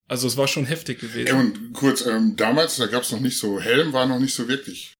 Also 0.07 0.27
es 0.27 0.37
war 0.37 0.47
schon 0.47 0.65
heftig 0.65 0.99
gewesen. 0.99 1.27
Ja, 1.27 1.39
und 1.39 1.73
kurz, 1.73 2.05
ähm, 2.05 2.35
damals, 2.35 2.75
da 2.77 2.87
gab's 2.87 3.11
noch 3.11 3.19
nicht 3.21 3.37
so, 3.37 3.59
Helm 3.59 3.93
war 3.93 4.05
noch 4.05 4.19
nicht 4.19 4.33
so 4.35 4.47
wirklich 4.47 4.93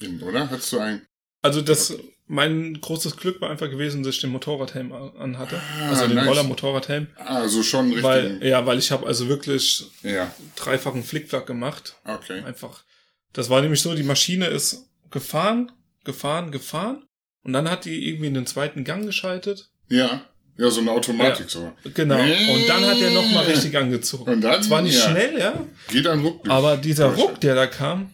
in, 0.00 0.22
oder? 0.22 0.50
Hattest 0.50 0.72
du 0.72 0.78
einen? 0.78 1.06
Also 1.42 1.62
das, 1.62 1.96
mein 2.26 2.78
großes 2.80 3.16
Glück 3.16 3.40
war 3.40 3.50
einfach 3.50 3.70
gewesen, 3.70 4.02
dass 4.02 4.14
ich 4.16 4.20
den 4.20 4.30
Motorradhelm 4.30 4.92
an- 4.92 5.16
anhatte. 5.16 5.60
Ah, 5.80 5.88
also 5.88 6.06
den 6.06 6.16
nice. 6.16 6.28
Roller-Motorradhelm. 6.28 7.08
Also 7.16 7.62
schon 7.62 7.86
richtig. 7.86 8.04
Weil, 8.04 8.46
ja, 8.46 8.64
weil 8.66 8.78
ich 8.78 8.90
habe 8.92 9.06
also 9.06 9.28
wirklich 9.28 9.86
ja, 10.02 10.32
dreifachen 10.56 11.02
Flickflack 11.02 11.46
gemacht. 11.46 11.96
okay. 12.04 12.42
Einfach. 12.44 12.84
Das 13.32 13.48
war 13.48 13.62
nämlich 13.62 13.80
so, 13.80 13.94
die 13.94 14.02
Maschine 14.02 14.46
ist 14.46 14.90
gefahren, 15.10 15.72
gefahren, 16.04 16.50
gefahren. 16.52 17.04
Und 17.42 17.52
dann 17.52 17.70
hat 17.70 17.84
die 17.84 18.08
irgendwie 18.08 18.26
in 18.26 18.34
den 18.34 18.46
zweiten 18.46 18.84
Gang 18.84 19.06
geschaltet. 19.06 19.70
Ja, 19.88 20.22
ja, 20.58 20.68
so 20.68 20.80
eine 20.82 20.90
Automatik 20.90 21.48
so. 21.48 21.72
Genau. 21.94 22.16
Und 22.20 22.68
dann 22.68 22.84
hat 22.84 23.00
er 23.00 23.10
nochmal 23.12 23.46
richtig 23.46 23.76
angezogen. 23.78 24.30
Und 24.30 24.40
dann, 24.42 24.62
Zwar 24.62 24.82
nicht 24.82 24.98
ja. 24.98 25.10
schnell, 25.10 25.38
ja. 25.38 25.64
Geht 25.88 26.04
dann 26.04 26.20
ruck. 26.20 26.44
durch. 26.44 26.54
Aber 26.54 26.76
dieser. 26.76 27.14
Ruck, 27.14 27.40
der 27.40 27.54
da 27.54 27.66
kam, 27.66 28.10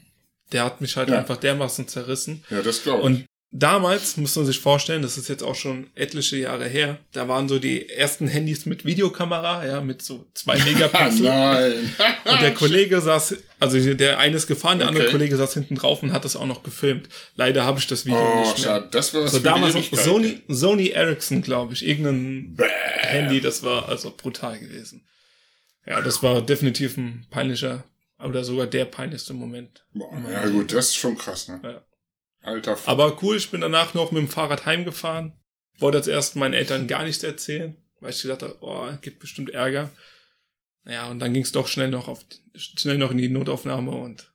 der 0.53 0.65
hat 0.65 0.81
mich 0.81 0.97
halt 0.97 1.09
Ja. 1.09 1.19
einfach 1.19 1.39
dermaßen 1.39 1.89
zerrissen. 1.89 2.45
Ja, 2.51 2.63
das 2.63 2.85
glaube 2.85 3.01
ich. 3.01 3.05
Und 3.05 3.25
damals, 3.59 4.17
muss 4.17 4.37
man 4.37 4.47
sich 4.47 4.59
vorstellen, 4.61 5.03
das 5.03 5.17
ist 5.19 5.29
jetzt 5.29 5.43
auch 5.43 5.55
schon 5.55 5.89
etliche 5.95 6.37
Jahre 6.37 6.67
her, 6.69 6.99
da 7.13 7.29
waren 7.29 7.49
so 7.49 7.59
die 7.59 7.89
ersten 7.89 8.29
Handys 8.29 8.67
mit 8.67 8.85
Videokamera, 8.85 9.67
ja, 9.67 9.81
mit 9.81 10.03
so 10.03 10.27
zwei 10.35 10.59
Megapixel. 10.59 11.23
nein. 11.25 11.95
Und 12.25 12.43
der 12.43 12.55
Kollege 12.55 13.01
saß, 13.01 13.37
also 13.61 13.95
der 13.95 14.19
eine 14.19 14.37
ist 14.37 14.47
gefahren, 14.47 14.79
der 14.79 14.89
andere 14.89 15.05
Okay. 15.05 15.13
Kollege 15.13 15.37
saß 15.37 15.55
hinten 15.55 15.75
drauf 15.77 16.03
und 16.03 16.13
hat 16.13 16.25
das 16.25 16.37
auch 16.37 16.47
noch 16.47 16.63
gefilmt. 16.63 17.09
Leider 17.37 17.65
habe 17.65 17.79
ich 17.79 17.87
das 17.87 18.05
Video 18.07 18.19
Oh, 18.21 18.41
nicht 18.41 18.59
mehr. 18.59 18.65
schade. 18.67 18.89
Das 18.91 19.15
war 19.15 19.25
was 19.25 19.33
So 19.33 19.39
damals. 19.39 19.75
Sony, 19.93 20.43
Sony 20.49 20.89
Ericsson, 20.89 21.43
glaube 21.43 21.73
ich, 21.75 21.87
irgendein 21.87 22.55
Bäh. 22.57 22.65
Handy, 23.01 23.41
das 23.41 23.63
war 23.63 23.89
also 23.89 24.13
brutal 24.17 24.59
gewesen. 24.59 25.07
Ja, 25.87 26.01
das 26.01 26.23
war 26.23 26.43
definitiv 26.43 26.97
ein 26.97 27.27
peinlicher, 27.31 27.85
oder 28.19 28.43
sogar 28.43 28.67
der 28.67 28.85
peinlichste 28.87 29.35
Moment. 29.35 29.85
Boah, 29.95 30.11
ja 30.31 30.47
gut, 30.49 30.73
das 30.73 30.87
ist 30.89 30.97
schon 30.97 31.17
krass, 31.17 31.47
ne? 31.49 31.61
Ja. 31.63 31.83
Alter 32.47 32.73
F 32.73 32.89
Aber 32.89 33.23
cool, 33.23 33.37
ich 33.37 33.51
bin 33.51 33.61
danach 33.61 33.95
noch 33.95 34.13
mit 34.13 34.23
dem 34.23 34.29
Fahrrad 34.29 34.67
heimgefahren. 34.67 35.33
Wollte 35.79 35.99
jetzt 35.99 36.09
erst 36.09 36.37
meinen 36.37 36.55
Eltern 36.55 36.87
gar 36.89 37.05
nichts 37.05 37.23
erzählen, 37.23 37.77
weil 38.01 38.11
ich 38.11 38.23
gedacht 38.23 38.43
habe, 38.43 38.57
oh, 38.61 38.89
gibt 39.03 39.19
bestimmt 39.19 39.51
Ärger. 39.51 39.91
Ja, 40.85 41.09
und 41.09 41.19
dann 41.19 41.35
ging 41.35 41.43
es 41.43 41.53
doch 41.53 41.67
schnell 41.67 41.89
noch 41.89 42.07
auf 42.07 42.25
schnell 42.55 42.97
noch 42.97 43.11
in 43.11 43.19
die 43.19 43.29
Notaufnahme 43.29 43.91
und 43.91 44.33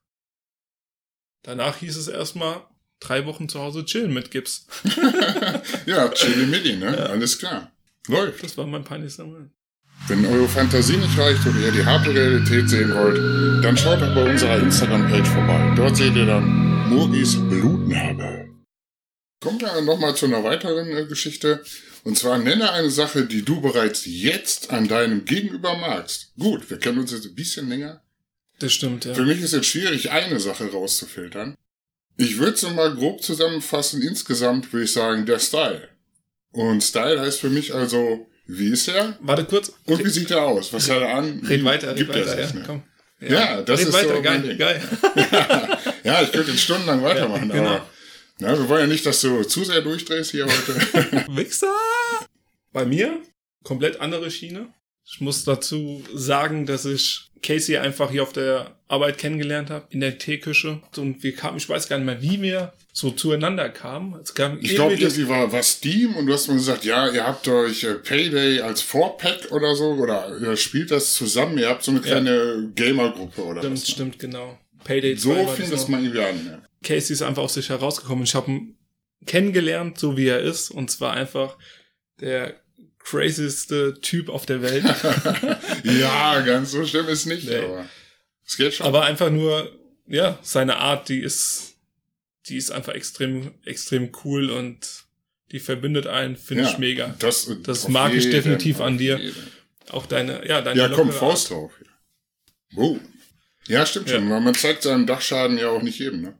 danach 1.43 1.77
hieß 1.77 1.95
es 1.95 2.09
erstmal 2.09 2.61
drei 2.99 3.25
Wochen 3.25 3.47
zu 3.47 3.59
Hause 3.61 3.85
chillen 3.85 4.13
mit 4.13 4.31
Gips. 4.31 4.67
Ja, 5.85 6.09
Chili 6.09 6.45
Milli, 6.45 6.77
ne? 6.77 6.95
Alles 7.09 7.39
klar. 7.39 7.71
Läuft. 8.07 8.43
Das 8.43 8.57
war 8.57 8.67
mein 8.67 8.83
peinlichster 8.83 9.25
Moment. 9.25 9.51
Wenn 10.07 10.25
eure 10.25 10.47
Fantasie 10.47 10.97
nicht 10.97 11.17
reicht 11.17 11.45
und 11.45 11.59
ihr 11.61 11.71
die 11.71 11.85
harte 11.85 12.13
Realität 12.13 12.69
sehen 12.69 12.93
wollt, 12.93 13.63
dann 13.63 13.77
schaut 13.77 14.01
doch 14.01 14.13
bei 14.13 14.31
unserer 14.31 14.57
Instagram-Page 14.57 15.27
vorbei. 15.27 15.73
Dort 15.75 15.97
seht 15.97 16.15
ihr 16.15 16.25
dann 16.25 16.70
Murgis 16.91 17.35
Blutnarbe. 17.35 18.49
Kommen 19.39 19.61
wir 19.61 19.79
nochmal 19.79 20.13
zu 20.13 20.25
einer 20.25 20.43
weiteren 20.43 20.91
äh, 20.91 21.05
Geschichte. 21.05 21.63
Und 22.03 22.17
zwar 22.17 22.37
nenne 22.37 22.73
eine 22.73 22.89
Sache, 22.89 23.25
die 23.25 23.43
du 23.43 23.61
bereits 23.61 24.03
jetzt 24.05 24.71
an 24.71 24.89
deinem 24.89 25.23
Gegenüber 25.23 25.77
magst. 25.77 26.33
Gut, 26.37 26.69
wir 26.69 26.79
kennen 26.79 26.99
uns 26.99 27.13
jetzt 27.13 27.27
ein 27.27 27.33
bisschen 27.33 27.69
länger. 27.69 28.01
Das 28.59 28.73
stimmt, 28.73 29.05
ja. 29.05 29.13
Für 29.13 29.23
mich 29.23 29.39
ist 29.39 29.53
es 29.53 29.65
schwierig, 29.65 30.11
eine 30.11 30.41
Sache 30.41 30.69
rauszufiltern. 30.69 31.55
Ich 32.17 32.39
würde 32.39 32.55
es 32.55 32.69
mal 32.69 32.93
grob 32.93 33.23
zusammenfassen. 33.23 34.01
Insgesamt 34.01 34.73
würde 34.73 34.83
ich 34.83 34.91
sagen, 34.91 35.25
der 35.25 35.39
Style. 35.39 35.87
Und 36.51 36.83
Style 36.83 37.21
heißt 37.21 37.39
für 37.39 37.49
mich 37.49 37.73
also, 37.73 38.27
wie 38.47 38.67
ist 38.67 38.89
er? 38.89 39.17
Warte 39.21 39.45
kurz. 39.45 39.71
Und 39.85 40.03
wie 40.03 40.09
sieht 40.09 40.31
er 40.31 40.43
aus? 40.43 40.73
Was 40.73 40.89
hat 40.89 41.01
er 41.01 41.15
an? 41.15 41.39
Red 41.47 41.63
weiter, 41.63 41.91
red 41.91 41.97
Gibt 41.97 42.13
er 42.13 42.25
weiter, 42.25 42.41
ja. 42.41 42.47
sich? 42.47 42.63
Komm. 42.65 42.83
Ja, 43.21 43.61
das 43.61 43.79
red 43.79 43.87
ist 43.87 43.93
weiter, 43.93 44.15
so 44.15 44.21
geil, 44.21 44.39
mein 44.39 44.43
Ding. 44.43 44.57
geil. 44.57 44.81
Ja, 45.15 45.79
ich 46.03 46.31
könnte 46.31 46.51
jetzt 46.51 46.61
stundenlang 46.61 47.03
weitermachen, 47.03 47.49
Ja, 47.49 47.55
genau. 47.55 47.69
aber 47.69 47.85
na, 48.39 48.57
wir 48.57 48.67
wollen 48.69 48.81
ja 48.81 48.87
nicht, 48.87 49.05
dass 49.05 49.21
du 49.21 49.43
zu 49.43 49.63
sehr 49.63 49.81
durchdrehst 49.81 50.31
hier 50.31 50.45
heute. 50.45 51.25
Wichser! 51.35 51.67
Bei 52.73 52.85
mir 52.85 53.19
komplett 53.63 53.99
andere 54.01 54.31
Schiene. 54.31 54.73
Ich 55.05 55.19
muss 55.21 55.43
dazu 55.43 56.03
sagen, 56.13 56.65
dass 56.65 56.85
ich 56.85 57.29
Casey 57.43 57.77
einfach 57.77 58.11
hier 58.11 58.23
auf 58.23 58.33
der 58.33 58.75
Arbeit 58.87 59.17
kennengelernt 59.17 59.69
habe, 59.69 59.85
in 59.89 59.99
der 59.99 60.17
Teeküche. 60.17 60.81
Und 60.95 61.21
wir 61.23 61.35
kamen, 61.35 61.57
ich 61.57 61.67
weiß 61.67 61.87
gar 61.89 61.97
nicht 61.97 62.05
mehr, 62.05 62.21
wie 62.21 62.41
wir 62.41 62.73
so 62.93 63.11
zueinander 63.11 63.69
kamen. 63.69 64.19
Es 64.21 64.33
kam 64.33 64.59
Ich 64.61 64.75
glaube, 64.75 64.93
irgendwie 64.93 65.27
war, 65.27 65.51
war 65.51 65.63
Steam 65.63 66.15
und 66.15 66.27
du 66.27 66.33
hast 66.33 66.47
mir 66.47 66.53
gesagt, 66.55 66.85
ja, 66.85 67.09
ihr 67.09 67.25
habt 67.25 67.47
euch 67.47 67.83
äh, 67.83 67.95
Payday 67.95 68.61
als 68.61 68.81
Vorpack 68.81 69.51
oder 69.51 69.75
so 69.75 69.91
oder 69.93 70.37
ihr 70.39 70.55
spielt 70.55 70.91
das 70.91 71.13
zusammen, 71.13 71.57
ihr 71.57 71.69
habt 71.69 71.83
so 71.83 71.91
eine 71.91 72.01
kleine 72.01 72.71
Gamer-Gruppe 72.75 73.43
oder 73.43 73.61
Stimmt, 73.61 73.73
was. 73.77 73.87
ne? 73.87 73.93
stimmt, 73.93 74.19
genau. 74.19 74.57
Payday 74.83 75.15
2 75.15 75.19
So 75.45 75.47
fing 75.47 75.69
das 75.71 75.87
mal 75.87 76.01
irgendwie 76.03 76.21
an. 76.23 76.45
Ja. 76.45 76.61
Casey 76.83 77.13
ist 77.13 77.21
einfach 77.21 77.43
aus 77.43 77.53
sich 77.53 77.69
herausgekommen. 77.69 78.23
Ich 78.23 78.33
habe 78.35 78.49
ihn 78.51 78.77
kennengelernt, 79.25 79.99
so 79.99 80.17
wie 80.17 80.27
er 80.27 80.39
ist. 80.41 80.71
Und 80.71 80.89
zwar 80.89 81.13
einfach 81.13 81.57
der 82.19 82.55
crazyste 82.99 83.99
Typ 84.01 84.29
auf 84.29 84.45
der 84.45 84.61
Welt. 84.61 84.83
ja, 85.83 86.39
ganz 86.41 86.71
so 86.71 86.85
schlimm 86.85 87.07
ist 87.07 87.25
nicht, 87.25 87.47
Nee. 87.47 87.57
aber 87.57 87.85
es 88.45 88.57
geht 88.57 88.73
schon. 88.73 88.85
Aber 88.87 89.05
einfach 89.05 89.29
nur, 89.29 89.71
ja, 90.07 90.37
seine 90.41 90.77
Art, 90.77 91.09
die 91.09 91.19
ist, 91.19 91.75
die 92.47 92.57
ist 92.57 92.71
einfach 92.71 92.93
extrem, 92.93 93.51
extrem 93.65 94.11
cool 94.23 94.49
und 94.49 95.05
die 95.51 95.59
verbindet 95.59 96.07
einen, 96.07 96.35
finde 96.35 96.63
Ja, 96.63 96.69
ich 96.71 96.77
mega. 96.77 97.15
Das, 97.19 97.49
Das 97.63 97.87
mag 97.87 98.13
ich 98.13 98.23
jeden, 98.25 98.31
definitiv 98.35 98.81
an 98.81 98.97
dir. 98.97 99.17
jeden. 99.19 99.47
Auch 99.89 100.05
deine, 100.05 100.47
ja, 100.47 100.61
deine 100.61 100.79
Ja, 100.79 100.89
komm, 100.89 101.11
Faust 101.11 101.51
Art. 101.51 101.59
drauf. 101.59 101.71
Oh. 102.77 102.97
Ja, 103.67 103.85
stimmt 103.85 104.09
Ja. 104.09 104.17
schon, 104.17 104.29
weil 104.29 104.41
man 104.41 104.53
zeigt 104.55 104.83
seinen 104.83 105.05
Dachschaden 105.07 105.57
ja 105.57 105.69
auch 105.69 105.81
nicht 105.81 105.99
jedem, 105.99 106.21
ne? 106.21 106.37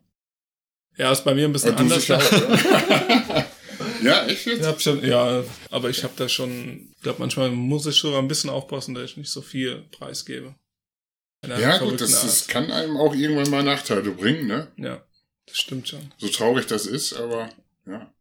Ja, 0.98 1.12
ist 1.12 1.24
bei 1.24 1.34
mir 1.34 1.46
ein 1.46 1.54
bisschen 1.54 1.76
anders. 1.76 2.10
auch, 2.12 2.32
ja? 2.32 3.46
ja, 4.04 4.26
echt 4.26 4.42
Ich 4.48 4.54
jetzt? 4.54 4.66
hab 4.68 4.82
schon, 4.82 5.04
ja, 5.06 5.44
aber 5.70 5.90
ich 5.90 6.04
habe 6.04 6.14
da 6.18 6.28
schon, 6.28 6.92
ich 6.96 7.02
glaube, 7.02 7.20
manchmal 7.20 7.50
muss 7.52 7.86
ich 7.86 7.96
sogar 7.96 8.20
ein 8.22 8.28
bisschen 8.28 8.50
aufpassen, 8.50 8.94
dass 8.94 9.06
ich 9.12 9.18
nicht 9.18 9.30
so 9.32 9.42
viel 9.42 9.86
preisgebe. 9.92 10.56
Ja, 11.48 11.78
gut, 11.80 12.00
das, 12.02 12.12
das 12.22 12.48
kann 12.48 12.72
einem 12.72 12.98
auch 12.98 13.16
irgendwann 13.16 13.50
mal 13.50 13.64
Nachteile 13.64 14.12
bringen, 14.12 14.46
ne? 14.48 14.68
Ja, 14.78 15.04
das 15.48 15.58
stimmt 15.58 15.88
schon. 15.88 16.12
So 16.20 16.28
traurig 16.28 16.68
das 16.68 16.86
ist, 16.86 17.14
aber 17.14 17.50
ja. 17.88 18.14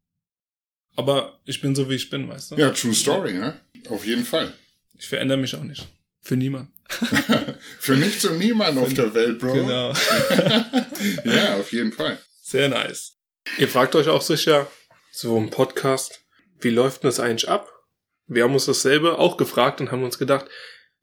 Aber 0.96 1.40
ich 1.44 1.60
bin 1.60 1.74
so, 1.74 1.88
wie 1.90 1.94
ich 1.96 2.08
bin, 2.08 2.28
weißt 2.28 2.52
du? 2.52 2.56
Ja, 2.56 2.70
true 2.70 2.94
story, 2.94 3.34
ne? 3.34 3.60
Auf 3.90 4.06
jeden 4.06 4.24
Fall. 4.24 4.54
Ich 4.98 5.06
verändere 5.06 5.38
mich 5.38 5.54
auch 5.54 5.62
nicht. 5.62 5.86
Für 6.22 6.36
niemanden. 6.36 6.72
Für 7.78 7.96
nichts 7.96 8.24
und 8.24 8.38
niemand 8.38 8.78
auf 8.78 8.92
der 8.94 9.14
Welt, 9.14 9.38
Bro. 9.38 9.52
Genau. 9.52 9.92
Ja, 11.24 11.56
auf 11.56 11.72
jeden 11.72 11.92
Fall. 11.92 12.18
Sehr 12.42 12.68
nice. 12.68 13.16
Ihr 13.58 13.68
fragt 13.68 13.94
euch 13.94 14.08
auch 14.08 14.20
sicher, 14.22 14.66
so 15.10 15.36
im 15.38 15.50
Podcast, 15.50 16.20
wie 16.60 16.70
läuft 16.70 17.02
denn 17.02 17.08
das 17.08 17.20
eigentlich 17.20 17.48
ab? 17.48 17.72
Wir 18.26 18.44
haben 18.44 18.52
uns 18.52 18.66
dasselbe 18.66 19.18
auch 19.18 19.36
gefragt 19.36 19.80
und 19.80 19.90
haben 19.90 20.04
uns 20.04 20.18
gedacht, 20.18 20.46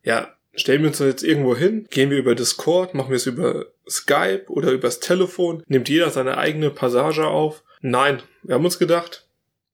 ja, 0.04 0.36
stellen 0.54 0.82
wir 0.82 0.90
uns 0.90 1.00
jetzt 1.00 1.24
irgendwo 1.24 1.56
hin, 1.56 1.88
gehen 1.90 2.10
wir 2.10 2.18
über 2.18 2.36
Discord, 2.36 2.94
machen 2.94 3.10
wir 3.10 3.18
es 3.18 3.26
über 3.26 3.66
Skype 3.90 4.46
oder 4.50 4.72
übers 4.72 5.00
Telefon, 5.00 5.64
nimmt 5.68 5.90
jeder 5.90 6.10
seine 6.10 6.38
eigene 6.38 6.70
Passage 6.70 7.26
auf? 7.26 7.64
Nein, 7.82 8.22
wir 8.44 8.56
haben 8.56 8.66
uns 8.66 8.80
gedacht, 8.80 9.26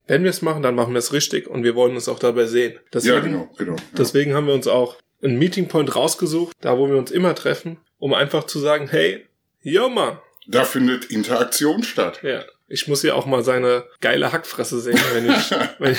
wenn 0.07 0.23
wir 0.23 0.29
es 0.29 0.41
machen, 0.41 0.63
dann 0.63 0.75
machen 0.75 0.93
wir 0.93 0.99
es 0.99 1.13
richtig 1.13 1.47
und 1.47 1.63
wir 1.63 1.75
wollen 1.75 1.95
uns 1.95 2.09
auch 2.09 2.19
dabei 2.19 2.45
sehen. 2.45 2.77
Deswegen, 2.93 3.15
Ja, 3.15 3.19
genau, 3.21 3.49
genau. 3.57 3.75
Ja. 3.75 3.83
Deswegen 3.97 4.33
haben 4.33 4.47
wir 4.47 4.53
uns 4.53 4.67
auch 4.67 4.97
einen 5.23 5.37
Meeting 5.37 5.67
Point 5.67 5.95
rausgesucht, 5.95 6.55
da 6.61 6.77
wo 6.77 6.87
wir 6.89 6.97
uns 6.97 7.11
immer 7.11 7.35
treffen, 7.35 7.77
um 7.97 8.13
einfach 8.13 8.45
zu 8.45 8.59
sagen, 8.59 8.87
hey, 8.89 9.25
yo 9.61 9.89
Mann, 9.89 10.19
Da 10.47 10.63
findet 10.65 11.05
Interaktion 11.05 11.83
statt. 11.83 12.19
ja, 12.23 12.43
ich 12.67 12.87
muss 12.87 13.03
ja 13.03 13.13
auch 13.13 13.25
mal 13.25 13.43
seine 13.43 13.85
geile 14.01 14.31
Hackfresse 14.31 14.79
sehen, 14.79 14.99
wenn 15.13 15.29
ich, 15.29 15.51
wenn, 15.79 15.95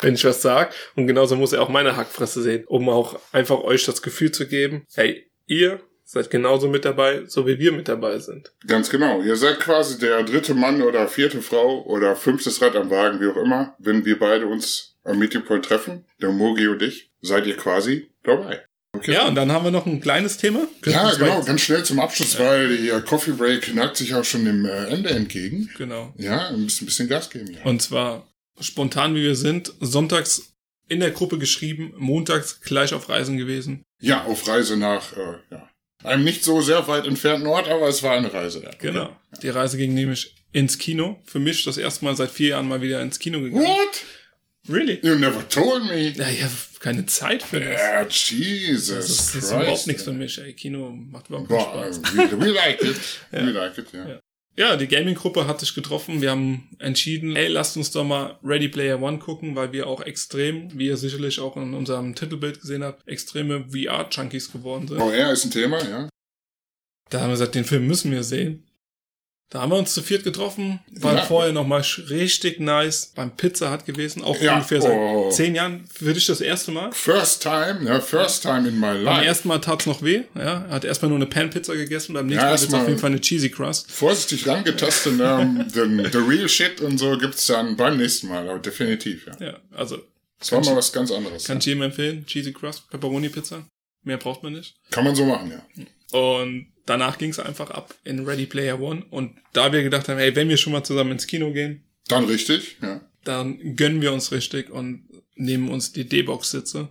wenn 0.00 0.14
ich 0.14 0.24
was 0.24 0.40
sag. 0.42 0.72
Und 0.96 1.06
genauso 1.06 1.36
muss 1.36 1.52
er 1.52 1.62
auch 1.62 1.68
meine 1.68 1.96
Hackfresse 1.96 2.42
sehen, 2.42 2.64
um 2.66 2.88
auch 2.88 3.18
einfach 3.32 3.60
euch 3.60 3.84
das 3.84 4.02
Gefühl 4.02 4.32
zu 4.32 4.46
geben, 4.46 4.86
hey, 4.94 5.30
ihr 5.46 5.80
seid 6.04 6.30
genauso 6.30 6.68
mit 6.68 6.86
dabei, 6.86 7.24
so 7.26 7.46
wie 7.46 7.58
wir 7.58 7.70
mit 7.70 7.86
dabei 7.86 8.18
sind. 8.18 8.50
Ganz 8.66 8.88
genau. 8.88 9.20
Ihr 9.20 9.36
seid 9.36 9.60
quasi 9.60 9.98
der 9.98 10.22
dritte 10.22 10.54
Mann 10.54 10.80
oder 10.80 11.06
vierte 11.06 11.42
Frau 11.42 11.84
oder 11.84 12.16
fünftes 12.16 12.62
Rad 12.62 12.74
am 12.76 12.88
Wagen, 12.90 13.20
wie 13.20 13.26
auch 13.28 13.36
immer. 13.36 13.74
Wenn 13.78 14.06
wir 14.06 14.18
beide 14.18 14.46
uns 14.46 14.96
am 15.08 15.18
Meeting 15.18 15.44
Point 15.44 15.64
treffen, 15.64 16.04
der 16.20 16.30
Mogi 16.30 16.68
und 16.68 16.82
ich, 16.82 17.10
seid 17.20 17.46
ihr 17.46 17.56
quasi 17.56 18.10
dabei. 18.22 18.64
Okay. 18.92 19.12
Ja, 19.12 19.28
und 19.28 19.34
dann 19.34 19.52
haben 19.52 19.64
wir 19.64 19.70
noch 19.70 19.86
ein 19.86 20.00
kleines 20.00 20.38
Thema. 20.38 20.66
Ja, 20.84 21.14
genau, 21.14 21.42
ganz 21.42 21.60
schnell 21.60 21.84
zum 21.84 22.00
Abschluss, 22.00 22.38
weil 22.38 22.78
der 22.78 23.00
Coffee 23.02 23.32
Break 23.32 23.74
neigt 23.74 23.96
sich 23.96 24.14
auch 24.14 24.24
schon 24.24 24.44
dem 24.44 24.64
äh, 24.64 24.86
Ende 24.86 25.10
entgegen. 25.10 25.70
Genau. 25.76 26.14
Ja, 26.16 26.48
ein 26.48 26.64
bisschen, 26.64 26.84
ein 26.84 26.86
bisschen 26.86 27.08
Gas 27.08 27.30
geben 27.30 27.48
hier. 27.48 27.66
Und 27.66 27.82
zwar 27.82 28.26
spontan 28.60 29.14
wie 29.14 29.22
wir 29.22 29.36
sind, 29.36 29.72
sonntags 29.80 30.54
in 30.88 31.00
der 31.00 31.10
Gruppe 31.10 31.38
geschrieben, 31.38 31.92
montags 31.96 32.60
gleich 32.62 32.94
auf 32.94 33.08
Reisen 33.08 33.36
gewesen. 33.36 33.82
Ja, 34.00 34.24
auf 34.24 34.48
Reise 34.48 34.76
nach, 34.76 35.12
äh, 35.16 35.38
ja. 35.50 35.68
Einem 36.04 36.24
nicht 36.24 36.44
so 36.44 36.60
sehr 36.60 36.86
weit 36.86 37.06
entfernten 37.06 37.46
Ort, 37.46 37.68
aber 37.68 37.88
es 37.88 38.02
war 38.02 38.12
eine 38.12 38.32
Reise. 38.32 38.62
Ja. 38.62 38.70
Genau. 38.78 39.16
Die 39.42 39.48
Reise 39.48 39.76
ging 39.76 39.94
nämlich 39.94 40.34
ins 40.52 40.78
Kino. 40.78 41.20
Für 41.24 41.40
mich 41.40 41.64
das 41.64 41.76
erste 41.76 42.04
Mal 42.04 42.16
seit 42.16 42.30
vier 42.30 42.50
Jahren 42.50 42.68
mal 42.68 42.80
wieder 42.80 43.02
ins 43.02 43.18
Kino 43.18 43.40
gegangen. 43.40 43.64
What? 43.64 44.04
Really? 44.68 45.00
You 45.02 45.14
never 45.16 45.46
told 45.48 45.84
me. 45.84 46.10
Ja, 46.10 46.28
ich 46.28 46.42
habe 46.42 46.52
keine 46.80 47.06
Zeit 47.06 47.42
für 47.42 47.60
das. 47.60 47.80
Ja, 47.80 48.06
Jesus 48.06 48.94
Das 48.94 49.10
ist, 49.10 49.34
das 49.34 49.44
ist 49.44 49.50
überhaupt 49.52 49.86
nichts 49.86 50.02
für 50.02 50.12
mich. 50.12 50.38
Ey, 50.38 50.52
Kino 50.52 50.90
macht 50.90 51.28
überhaupt 51.28 51.48
Boah, 51.48 51.92
Spaß. 51.92 52.02
we, 52.14 52.40
we 52.40 52.50
like 52.50 52.82
it. 52.82 52.96
We 53.30 53.50
like 53.50 53.78
it, 53.78 53.86
ja. 53.92 54.08
Ja. 54.08 54.20
Ja, 54.56 54.76
die 54.76 54.88
Gaming-Gruppe 54.88 55.46
hat 55.46 55.60
sich 55.60 55.72
getroffen. 55.72 56.20
Wir 56.20 56.32
haben 56.32 56.68
entschieden, 56.80 57.36
ey, 57.36 57.46
lasst 57.46 57.76
uns 57.76 57.92
doch 57.92 58.02
mal 58.02 58.38
Ready 58.42 58.68
Player 58.68 59.00
One 59.00 59.20
gucken, 59.20 59.54
weil 59.54 59.72
wir 59.72 59.86
auch 59.86 60.00
extrem, 60.00 60.76
wie 60.76 60.86
ihr 60.88 60.96
sicherlich 60.96 61.38
auch 61.38 61.56
in 61.56 61.74
unserem 61.74 62.16
Titelbild 62.16 62.60
gesehen 62.60 62.82
habt, 62.82 63.06
extreme 63.06 63.66
VR-Junkies 63.70 64.50
geworden 64.50 64.88
sind. 64.88 65.00
Oh, 65.00 65.10
er 65.10 65.30
ist 65.32 65.44
ein 65.44 65.52
Thema, 65.52 65.78
ja. 65.88 66.08
Da 67.10 67.20
haben 67.20 67.28
wir 67.28 67.34
gesagt, 67.34 67.54
den 67.54 67.64
Film 67.64 67.86
müssen 67.86 68.10
wir 68.10 68.24
sehen. 68.24 68.67
Da 69.50 69.62
haben 69.62 69.70
wir 69.72 69.76
uns 69.78 69.94
zu 69.94 70.02
viert 70.02 70.24
getroffen, 70.24 70.80
war 70.90 71.14
Ja. 71.14 71.22
vorher 71.24 71.52
nochmal 71.54 71.82
richtig 72.10 72.60
nice 72.60 73.12
beim 73.14 73.34
Pizza 73.34 73.72
Hut 73.72 73.86
gewesen, 73.86 74.22
auch 74.22 74.38
Ja, 74.42 74.54
ungefähr 74.56 74.82
seit 74.82 74.92
oh. 74.92 75.30
zehn 75.30 75.54
Jahren 75.54 75.84
für 75.90 76.12
dich 76.12 76.26
das 76.26 76.42
erste 76.42 76.70
Mal. 76.70 76.92
First 76.92 77.42
time, 77.44 77.80
ja, 77.84 77.98
first 78.00 78.42
time 78.42 78.68
in 78.68 78.74
my 78.78 78.88
Beim 78.88 79.04
life. 79.04 79.24
ersten 79.24 79.48
Mal 79.48 79.58
tat's 79.60 79.86
noch 79.86 80.02
weh, 80.02 80.24
ja. 80.34 80.66
Er 80.66 80.70
hat 80.70 80.84
erstmal 80.84 81.08
nur 81.08 81.16
eine 81.16 81.24
Pan-Pizza 81.26 81.74
gegessen, 81.76 82.12
beim 82.12 82.26
nächsten 82.26 82.44
Ja, 82.44 82.50
Mal 82.52 82.60
wird's 82.60 82.74
auf 82.74 82.86
jeden 82.88 83.00
Fall 83.00 83.10
eine 83.10 83.20
Cheesy 83.22 83.48
Crust. 83.48 83.90
Vorsichtig 83.90 84.46
rangetastet, 84.46 85.16
ne, 85.16 85.66
the, 85.72 85.80
the 86.12 86.18
real 86.18 86.48
shit 86.48 86.82
und 86.82 86.98
so 86.98 87.16
gibt's 87.16 87.46
dann 87.46 87.74
beim 87.74 87.96
nächsten 87.96 88.28
Mal, 88.28 88.46
aber 88.46 88.58
definitiv, 88.58 89.26
ja. 89.28 89.46
Ja, 89.46 89.56
also 89.74 89.96
Das 90.40 90.52
war 90.52 90.62
mal 90.62 90.76
was 90.76 90.92
ganz 90.92 91.10
anderes. 91.10 91.44
kann 91.44 91.56
ich 91.56 91.64
jedem 91.64 91.80
empfehlen. 91.82 92.26
Cheesy 92.26 92.52
Crust, 92.52 92.90
Pepperoni 92.90 93.30
Pizza. 93.30 93.64
Mehr 94.04 94.18
braucht 94.18 94.42
man 94.42 94.52
nicht. 94.52 94.74
Kann 94.90 95.04
man 95.04 95.14
so 95.14 95.24
machen, 95.24 95.50
ja. 95.50 95.84
Und 96.12 96.72
danach 96.86 97.18
ging's 97.18 97.38
einfach 97.38 97.70
ab 97.70 97.94
in 98.04 98.24
Ready 98.24 98.46
Player 98.46 98.80
One. 98.80 99.04
Und 99.10 99.36
da 99.52 99.72
wir 99.72 99.82
gedacht 99.82 100.08
haben, 100.08 100.18
hey, 100.18 100.34
wenn 100.34 100.48
wir 100.48 100.56
schon 100.56 100.72
mal 100.72 100.84
zusammen 100.84 101.12
ins 101.12 101.26
Kino 101.26 101.52
gehen, 101.52 101.84
Dann 102.08 102.24
richtig, 102.24 102.78
ja. 102.82 103.00
dann 103.24 103.76
gönnen 103.76 104.00
wir 104.00 104.12
uns 104.12 104.32
richtig 104.32 104.70
und 104.70 105.06
nehmen 105.34 105.68
uns 105.70 105.92
die 105.92 106.08
D-Box-Sitze. 106.08 106.88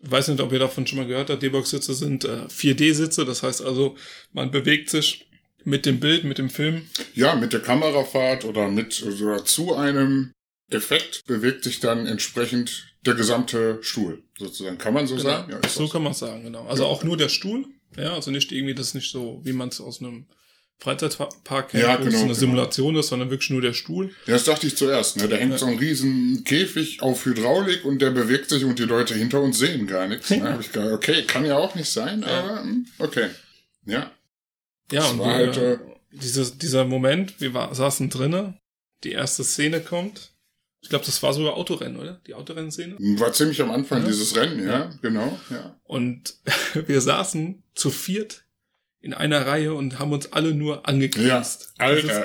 Weiß 0.00 0.28
nicht, 0.28 0.40
ob 0.40 0.52
ihr 0.52 0.58
davon 0.58 0.86
schon 0.86 0.98
mal 0.98 1.06
gehört 1.06 1.30
habt. 1.30 1.42
D-Box-Sitze 1.42 1.94
sind 1.94 2.24
äh, 2.24 2.46
4D-Sitze. 2.48 3.24
Das 3.24 3.42
heißt 3.42 3.62
also, 3.62 3.96
man 4.32 4.50
bewegt 4.50 4.90
sich 4.90 5.28
mit 5.64 5.86
dem 5.86 5.98
Bild, 6.00 6.24
mit 6.24 6.38
dem 6.38 6.50
Film. 6.50 6.82
Ja, 7.14 7.34
mit 7.34 7.52
der 7.52 7.60
Kamerafahrt 7.60 8.44
oder 8.44 8.68
mit 8.68 9.02
oder 9.02 9.44
zu 9.44 9.74
einem 9.74 10.32
Effekt 10.70 11.24
bewegt 11.26 11.64
sich 11.64 11.80
dann 11.80 12.06
entsprechend 12.06 12.94
der 13.04 13.14
gesamte 13.14 13.78
Stuhl, 13.82 14.22
sozusagen. 14.38 14.78
Kann 14.78 14.94
man 14.94 15.06
so 15.06 15.16
sagen? 15.16 15.50
Ja, 15.50 15.68
so 15.68 15.84
das. 15.84 15.92
kann 15.92 16.02
man 16.02 16.12
sagen, 16.14 16.42
genau. 16.44 16.66
Also 16.66 16.86
auch 16.86 17.04
nur 17.04 17.16
der 17.16 17.28
Stuhl. 17.28 17.66
Ja, 17.96 18.14
also 18.14 18.30
nicht 18.30 18.52
irgendwie, 18.52 18.74
das 18.74 18.88
ist 18.88 18.94
nicht 18.94 19.10
so, 19.10 19.40
wie 19.44 19.52
man 19.52 19.68
es 19.68 19.80
aus 19.80 20.00
einem 20.00 20.26
Freizeitpark 20.78 21.70
kennt, 21.70 21.82
Ja, 21.82 21.98
wo 21.98 22.02
es 22.02 22.06
genau, 22.06 22.18
eine 22.18 22.22
genau. 22.26 22.34
Simulation 22.34 22.96
ist, 22.96 23.08
sondern 23.08 23.30
wirklich 23.30 23.50
nur 23.50 23.62
der 23.62 23.72
Stuhl. 23.72 24.08
Ja, 24.26 24.34
das 24.34 24.44
dachte 24.44 24.66
ich 24.66 24.76
zuerst. 24.76 25.16
Ne? 25.16 25.26
Da 25.28 25.36
hängt 25.36 25.58
so 25.58 25.66
ein 25.66 25.78
riesen 25.78 26.44
Käfig 26.44 27.00
auf 27.00 27.24
Hydraulik 27.24 27.84
und 27.84 28.00
der 28.02 28.10
bewegt 28.10 28.50
sich 28.50 28.64
und 28.64 28.78
die 28.78 28.84
Leute 28.84 29.14
hinter 29.14 29.40
uns 29.40 29.58
sehen 29.58 29.86
gar 29.86 30.06
nichts. 30.06 30.28
Da 30.38 30.52
habe 30.52 30.60
ich 30.62 30.72
gedacht, 30.72 30.92
okay, 30.92 31.22
kann 31.22 31.46
ja 31.46 31.56
auch 31.56 31.74
nicht 31.74 31.90
sein, 31.90 32.24
aber 32.24 32.62
hm, 32.62 32.86
okay. 32.98 33.28
Ja. 33.86 34.10
Ja, 34.92 35.00
Das 35.00 35.12
und 35.12 35.18
war 35.20 35.26
wir, 35.26 35.34
halt, 35.34 35.56
äh, 35.56 35.78
dieses, 36.12 36.58
dieser 36.58 36.84
Moment, 36.84 37.40
wir 37.40 37.54
war, 37.54 37.74
saßen 37.74 38.10
drinnen, 38.10 38.58
die 39.02 39.12
erste 39.12 39.44
Szene 39.44 39.80
kommt. 39.80 40.32
Ich 40.86 40.90
glaube, 40.90 41.04
das 41.04 41.20
war 41.20 41.32
sogar 41.32 41.54
Autorennen, 41.54 41.96
oder? 41.98 42.20
Die 42.28 42.34
Autorennszene. 42.34 42.94
War 43.18 43.32
ziemlich 43.32 43.60
am 43.60 43.72
Anfang 43.72 44.02
Ja. 44.02 44.06
dieses 44.06 44.36
Rennen, 44.36 44.64
ja, 44.64 44.88
genau, 45.02 45.36
ja. 45.50 45.76
Und 45.82 46.34
wir 46.86 47.00
saßen 47.00 47.60
zu 47.74 47.90
viert 47.90 48.44
in 49.00 49.12
einer 49.12 49.44
Reihe 49.48 49.74
und 49.74 49.98
haben 49.98 50.12
uns 50.12 50.32
alle 50.32 50.54
nur 50.54 50.76
Ja, 50.76 50.82
angegrinst. 50.84 51.72
Alter. 51.78 52.24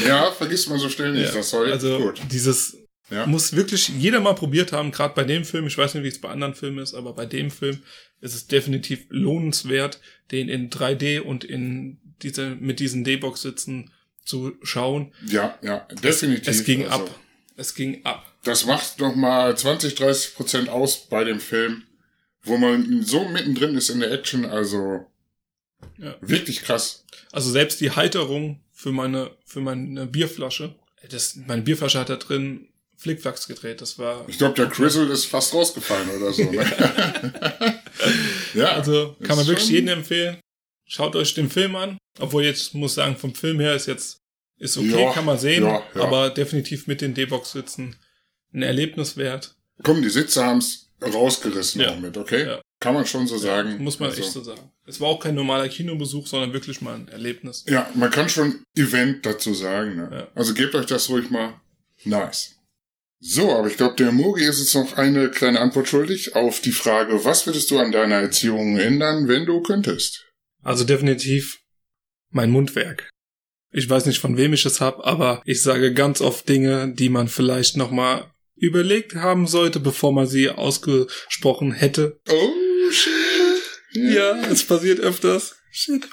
ja, 0.06 0.32
vergisst 0.32 0.68
man 0.68 0.78
so 0.80 0.88
schnell 0.88 1.12
nicht. 1.12 1.28
Ja, 1.28 1.34
das 1.36 1.50
soll 1.50 1.70
also 1.70 1.98
gut. 1.98 2.20
dieses 2.32 2.78
Ja. 3.10 3.26
muss 3.26 3.54
wirklich 3.54 3.88
jeder 3.90 4.18
mal 4.20 4.34
probiert 4.34 4.72
haben, 4.72 4.90
gerade 4.90 5.14
bei 5.14 5.22
dem 5.24 5.44
Film. 5.44 5.68
Ich 5.68 5.78
weiß 5.78 5.94
nicht, 5.94 6.02
wie 6.02 6.08
es 6.08 6.20
bei 6.20 6.30
anderen 6.30 6.54
Filmen 6.54 6.78
ist, 6.78 6.94
aber 6.94 7.12
bei 7.14 7.26
dem 7.26 7.50
Film 7.52 7.78
ist 8.20 8.34
es 8.34 8.48
definitiv 8.48 9.06
lohnenswert, 9.08 10.00
den 10.32 10.48
in 10.48 10.68
3D 10.68 11.20
und 11.20 11.44
in 11.44 12.00
diese 12.22 12.56
mit 12.56 12.80
diesen 12.80 13.04
D-Box-Sitzen 13.04 13.92
zu 14.24 14.52
schauen. 14.62 15.12
Ja, 15.26 15.58
ja, 15.62 15.86
definitiv. 16.02 16.46
Es 16.46 16.62
ging 16.64 16.84
Also, 16.84 17.06
ab. 17.06 17.10
Es 17.56 17.74
ging 17.74 18.04
ab. 18.04 18.26
Das 18.44 18.66
macht 18.66 18.98
nochmal 18.98 19.56
20, 19.56 19.94
30 19.94 20.34
Prozent 20.34 20.68
aus 20.68 21.06
bei 21.08 21.24
dem 21.24 21.40
Film, 21.40 21.84
wo 22.42 22.56
man 22.56 23.02
so 23.02 23.28
mittendrin 23.28 23.76
ist 23.76 23.88
in 23.90 24.00
der 24.00 24.10
Action, 24.12 24.44
also 24.44 25.06
Ja. 25.98 26.16
wirklich 26.20 26.62
krass. 26.62 27.04
Also 27.32 27.50
selbst 27.50 27.80
die 27.80 27.90
Halterung 27.92 28.60
für 28.72 28.92
meine 28.92 29.30
für 29.44 29.60
meine 29.60 30.06
Bierflasche, 30.06 30.74
das 31.08 31.36
meine 31.46 31.62
Bierflasche 31.62 31.98
hat 32.00 32.08
da 32.08 32.16
drin 32.16 32.68
Flickflacks 32.96 33.48
gedreht. 33.48 33.80
Das 33.80 33.98
war 33.98 34.24
Ich 34.28 34.38
glaube, 34.38 34.54
der 34.54 34.68
Crizzle 34.68 35.06
ist 35.12 35.26
fast 35.26 35.52
rausgefallen 35.54 36.08
oder 36.10 36.32
so. 36.32 36.44
Ne? 36.50 36.64
ja, 38.54 38.72
Also 38.72 39.16
kann 39.22 39.36
man 39.36 39.46
wirklich 39.46 39.68
jedem 39.68 39.88
empfehlen. 39.88 40.38
Schaut 40.86 41.16
euch 41.16 41.34
den 41.34 41.50
Film 41.50 41.74
an. 41.76 41.98
Obwohl 42.20 42.44
jetzt 42.44 42.74
muss 42.74 42.94
sagen, 42.94 43.16
vom 43.16 43.34
Film 43.34 43.58
her 43.60 43.74
ist 43.74 43.86
jetzt 43.86 44.18
ist 44.62 44.76
okay, 44.78 45.02
Ja, 45.02 45.12
kann 45.12 45.24
man 45.24 45.38
sehen, 45.38 45.64
ja, 45.64 45.82
ja. 45.94 46.02
aber 46.02 46.30
definitiv 46.30 46.86
mit 46.86 47.00
den 47.00 47.14
D-Box 47.14 47.52
sitzen 47.52 47.96
ein 48.54 48.62
Erlebnis 48.62 49.16
wert. 49.16 49.54
komm, 49.82 50.02
die 50.02 50.10
Sitze 50.10 50.44
haben's 50.44 50.90
rausgerissen 51.02 51.80
Ja. 51.80 51.90
auch 51.90 51.98
mit, 51.98 52.16
okay? 52.16 52.46
Ja. 52.46 52.60
Kann 52.80 52.94
man 52.94 53.06
schon 53.06 53.26
so 53.26 53.38
sagen. 53.38 53.82
Muss 53.82 53.98
man 54.00 54.10
also, 54.10 54.22
echt 54.22 54.32
so 54.32 54.42
sagen. 54.42 54.70
Es 54.86 55.00
war 55.00 55.08
auch 55.08 55.20
kein 55.20 55.34
normaler 55.34 55.68
Kinobesuch, 55.68 56.26
sondern 56.26 56.52
wirklich 56.52 56.80
mal 56.80 56.94
ein 56.94 57.08
Erlebnis. 57.08 57.64
Ja, 57.68 57.88
man 57.94 58.10
kann 58.10 58.28
schon 58.28 58.64
Event 58.76 59.24
dazu 59.24 59.54
sagen. 59.54 59.96
Ne? 59.96 60.08
Ja. 60.12 60.28
Also 60.34 60.52
gebt 60.54 60.74
euch 60.74 60.86
das 60.86 61.08
ruhig 61.08 61.30
mal. 61.30 61.60
Nice. 62.04 62.56
So, 63.20 63.52
aber 63.56 63.68
ich 63.68 63.76
glaube, 63.76 63.94
der 63.94 64.10
Mogi 64.10 64.44
ist 64.44 64.58
jetzt 64.58 64.74
noch 64.74 64.96
eine 64.96 65.30
kleine 65.30 65.60
Antwort 65.60 65.86
schuldig 65.88 66.34
auf 66.34 66.60
die 66.60 66.72
Frage, 66.72 67.24
was 67.24 67.46
würdest 67.46 67.70
du 67.70 67.78
an 67.78 67.92
deiner 67.92 68.16
Erziehung 68.16 68.76
ändern, 68.78 69.28
wenn 69.28 69.46
du 69.46 69.62
könntest? 69.62 70.24
Also 70.62 70.82
definitiv 70.82 71.60
mein 72.30 72.50
Mundwerk. 72.50 73.08
Ich 73.72 73.88
weiß 73.88 74.06
nicht, 74.06 74.18
von 74.18 74.36
wem 74.36 74.52
ich 74.52 74.64
es 74.66 74.80
hab, 74.80 75.06
aber 75.06 75.42
ich 75.44 75.62
sage 75.62 75.92
ganz 75.94 76.20
oft 76.20 76.48
Dinge, 76.48 76.92
die 76.94 77.08
man 77.08 77.28
vielleicht 77.28 77.76
nochmal 77.76 78.30
überlegt 78.56 79.14
haben 79.14 79.46
sollte, 79.46 79.80
bevor 79.80 80.12
man 80.12 80.26
sie 80.26 80.50
ausgesprochen 80.50 81.72
hätte. 81.72 82.20
Oh, 82.28 82.90
shit. 82.90 83.12
Ja, 83.94 84.46
es 84.50 84.64
passiert 84.66 85.00
öfters. 85.00 85.56
Shit. 85.70 86.06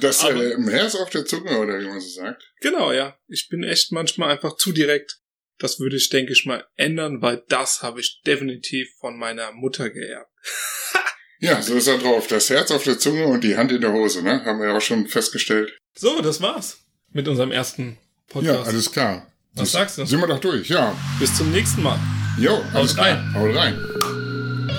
Das 0.00 0.24
Aber- 0.24 0.42
äh, 0.44 0.52
im 0.52 0.68
Herz 0.68 0.94
auf 0.94 1.10
der 1.10 1.24
Zunge, 1.24 1.58
oder 1.58 1.80
wie 1.80 1.86
man 1.86 2.00
so 2.00 2.08
sagt. 2.08 2.42
Genau, 2.60 2.92
ja. 2.92 3.16
Ich 3.28 3.48
bin 3.48 3.62
echt 3.62 3.92
manchmal 3.92 4.30
einfach 4.30 4.56
zu 4.56 4.72
direkt. 4.72 5.20
Das 5.58 5.78
würde 5.80 5.96
ich, 5.96 6.10
denke 6.10 6.32
ich 6.32 6.44
mal, 6.44 6.66
ändern, 6.76 7.22
weil 7.22 7.42
das 7.48 7.82
habe 7.82 8.00
ich 8.00 8.20
definitiv 8.26 8.88
von 9.00 9.18
meiner 9.18 9.52
Mutter 9.52 9.90
geerbt. 9.90 10.30
Ja, 11.38 11.60
so 11.60 11.74
ist 11.74 11.86
er 11.86 11.98
drauf. 11.98 12.28
Das 12.28 12.48
Herz 12.48 12.70
auf 12.70 12.84
der 12.84 12.98
Zunge 12.98 13.26
und 13.26 13.44
die 13.44 13.58
Hand 13.58 13.70
in 13.70 13.82
der 13.82 13.92
Hose, 13.92 14.22
ne? 14.22 14.42
Haben 14.46 14.58
wir 14.58 14.68
ja 14.68 14.76
auch 14.78 14.80
schon 14.80 15.06
festgestellt. 15.06 15.70
So, 15.98 16.20
das 16.20 16.42
war's 16.42 16.78
mit 17.12 17.26
unserem 17.26 17.50
ersten 17.52 17.82
Ja, 17.88 17.96
Podcast. 18.28 18.68
alles 18.68 18.92
klar. 18.92 19.26
Was 19.54 19.72
sagst 19.72 19.96
du? 19.96 20.04
Sind 20.04 20.20
wir 20.20 20.26
doch 20.26 20.38
durch, 20.40 20.68
ja. 20.68 20.94
Bis 21.18 21.34
zum 21.34 21.50
nächsten 21.50 21.82
Mal. 21.82 21.98
Jo, 22.38 22.60
alles 22.74 22.94
Haut 22.96 23.04
rein. 23.04 23.34
Haut 23.34 23.56
rein. 23.56 23.78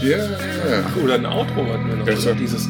Ja, 0.04 0.18
Oder 1.04 1.16
ein 1.16 1.26
Outro 1.26 1.66
hatten 1.74 1.88
wir 1.88 1.96
noch. 1.96 2.06
Besser. 2.06 2.32
Oder 2.32 2.40
dieses. 2.40 2.68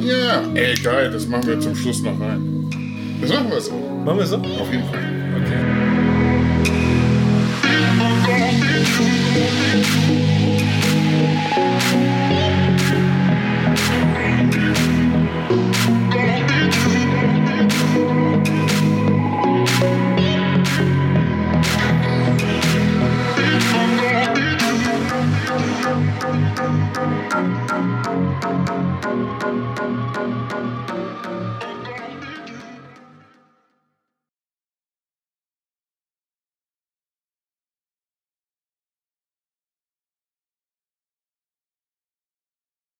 ja. 0.00 0.42
Ey, 0.54 0.74
geil, 0.76 1.10
das 1.10 1.26
machen 1.26 1.46
wir 1.46 1.60
zum 1.60 1.76
Schluss 1.76 2.00
noch 2.00 2.18
rein. 2.18 3.18
Das 3.20 3.30
machen 3.30 3.50
wir 3.50 3.60
so. 3.60 3.72
Machen 4.04 4.18
wir 4.18 4.26
so? 4.26 4.36
Auf 4.36 4.72
jeden 4.72 4.88
Fall. 4.88 5.42
Okay. 5.42 5.93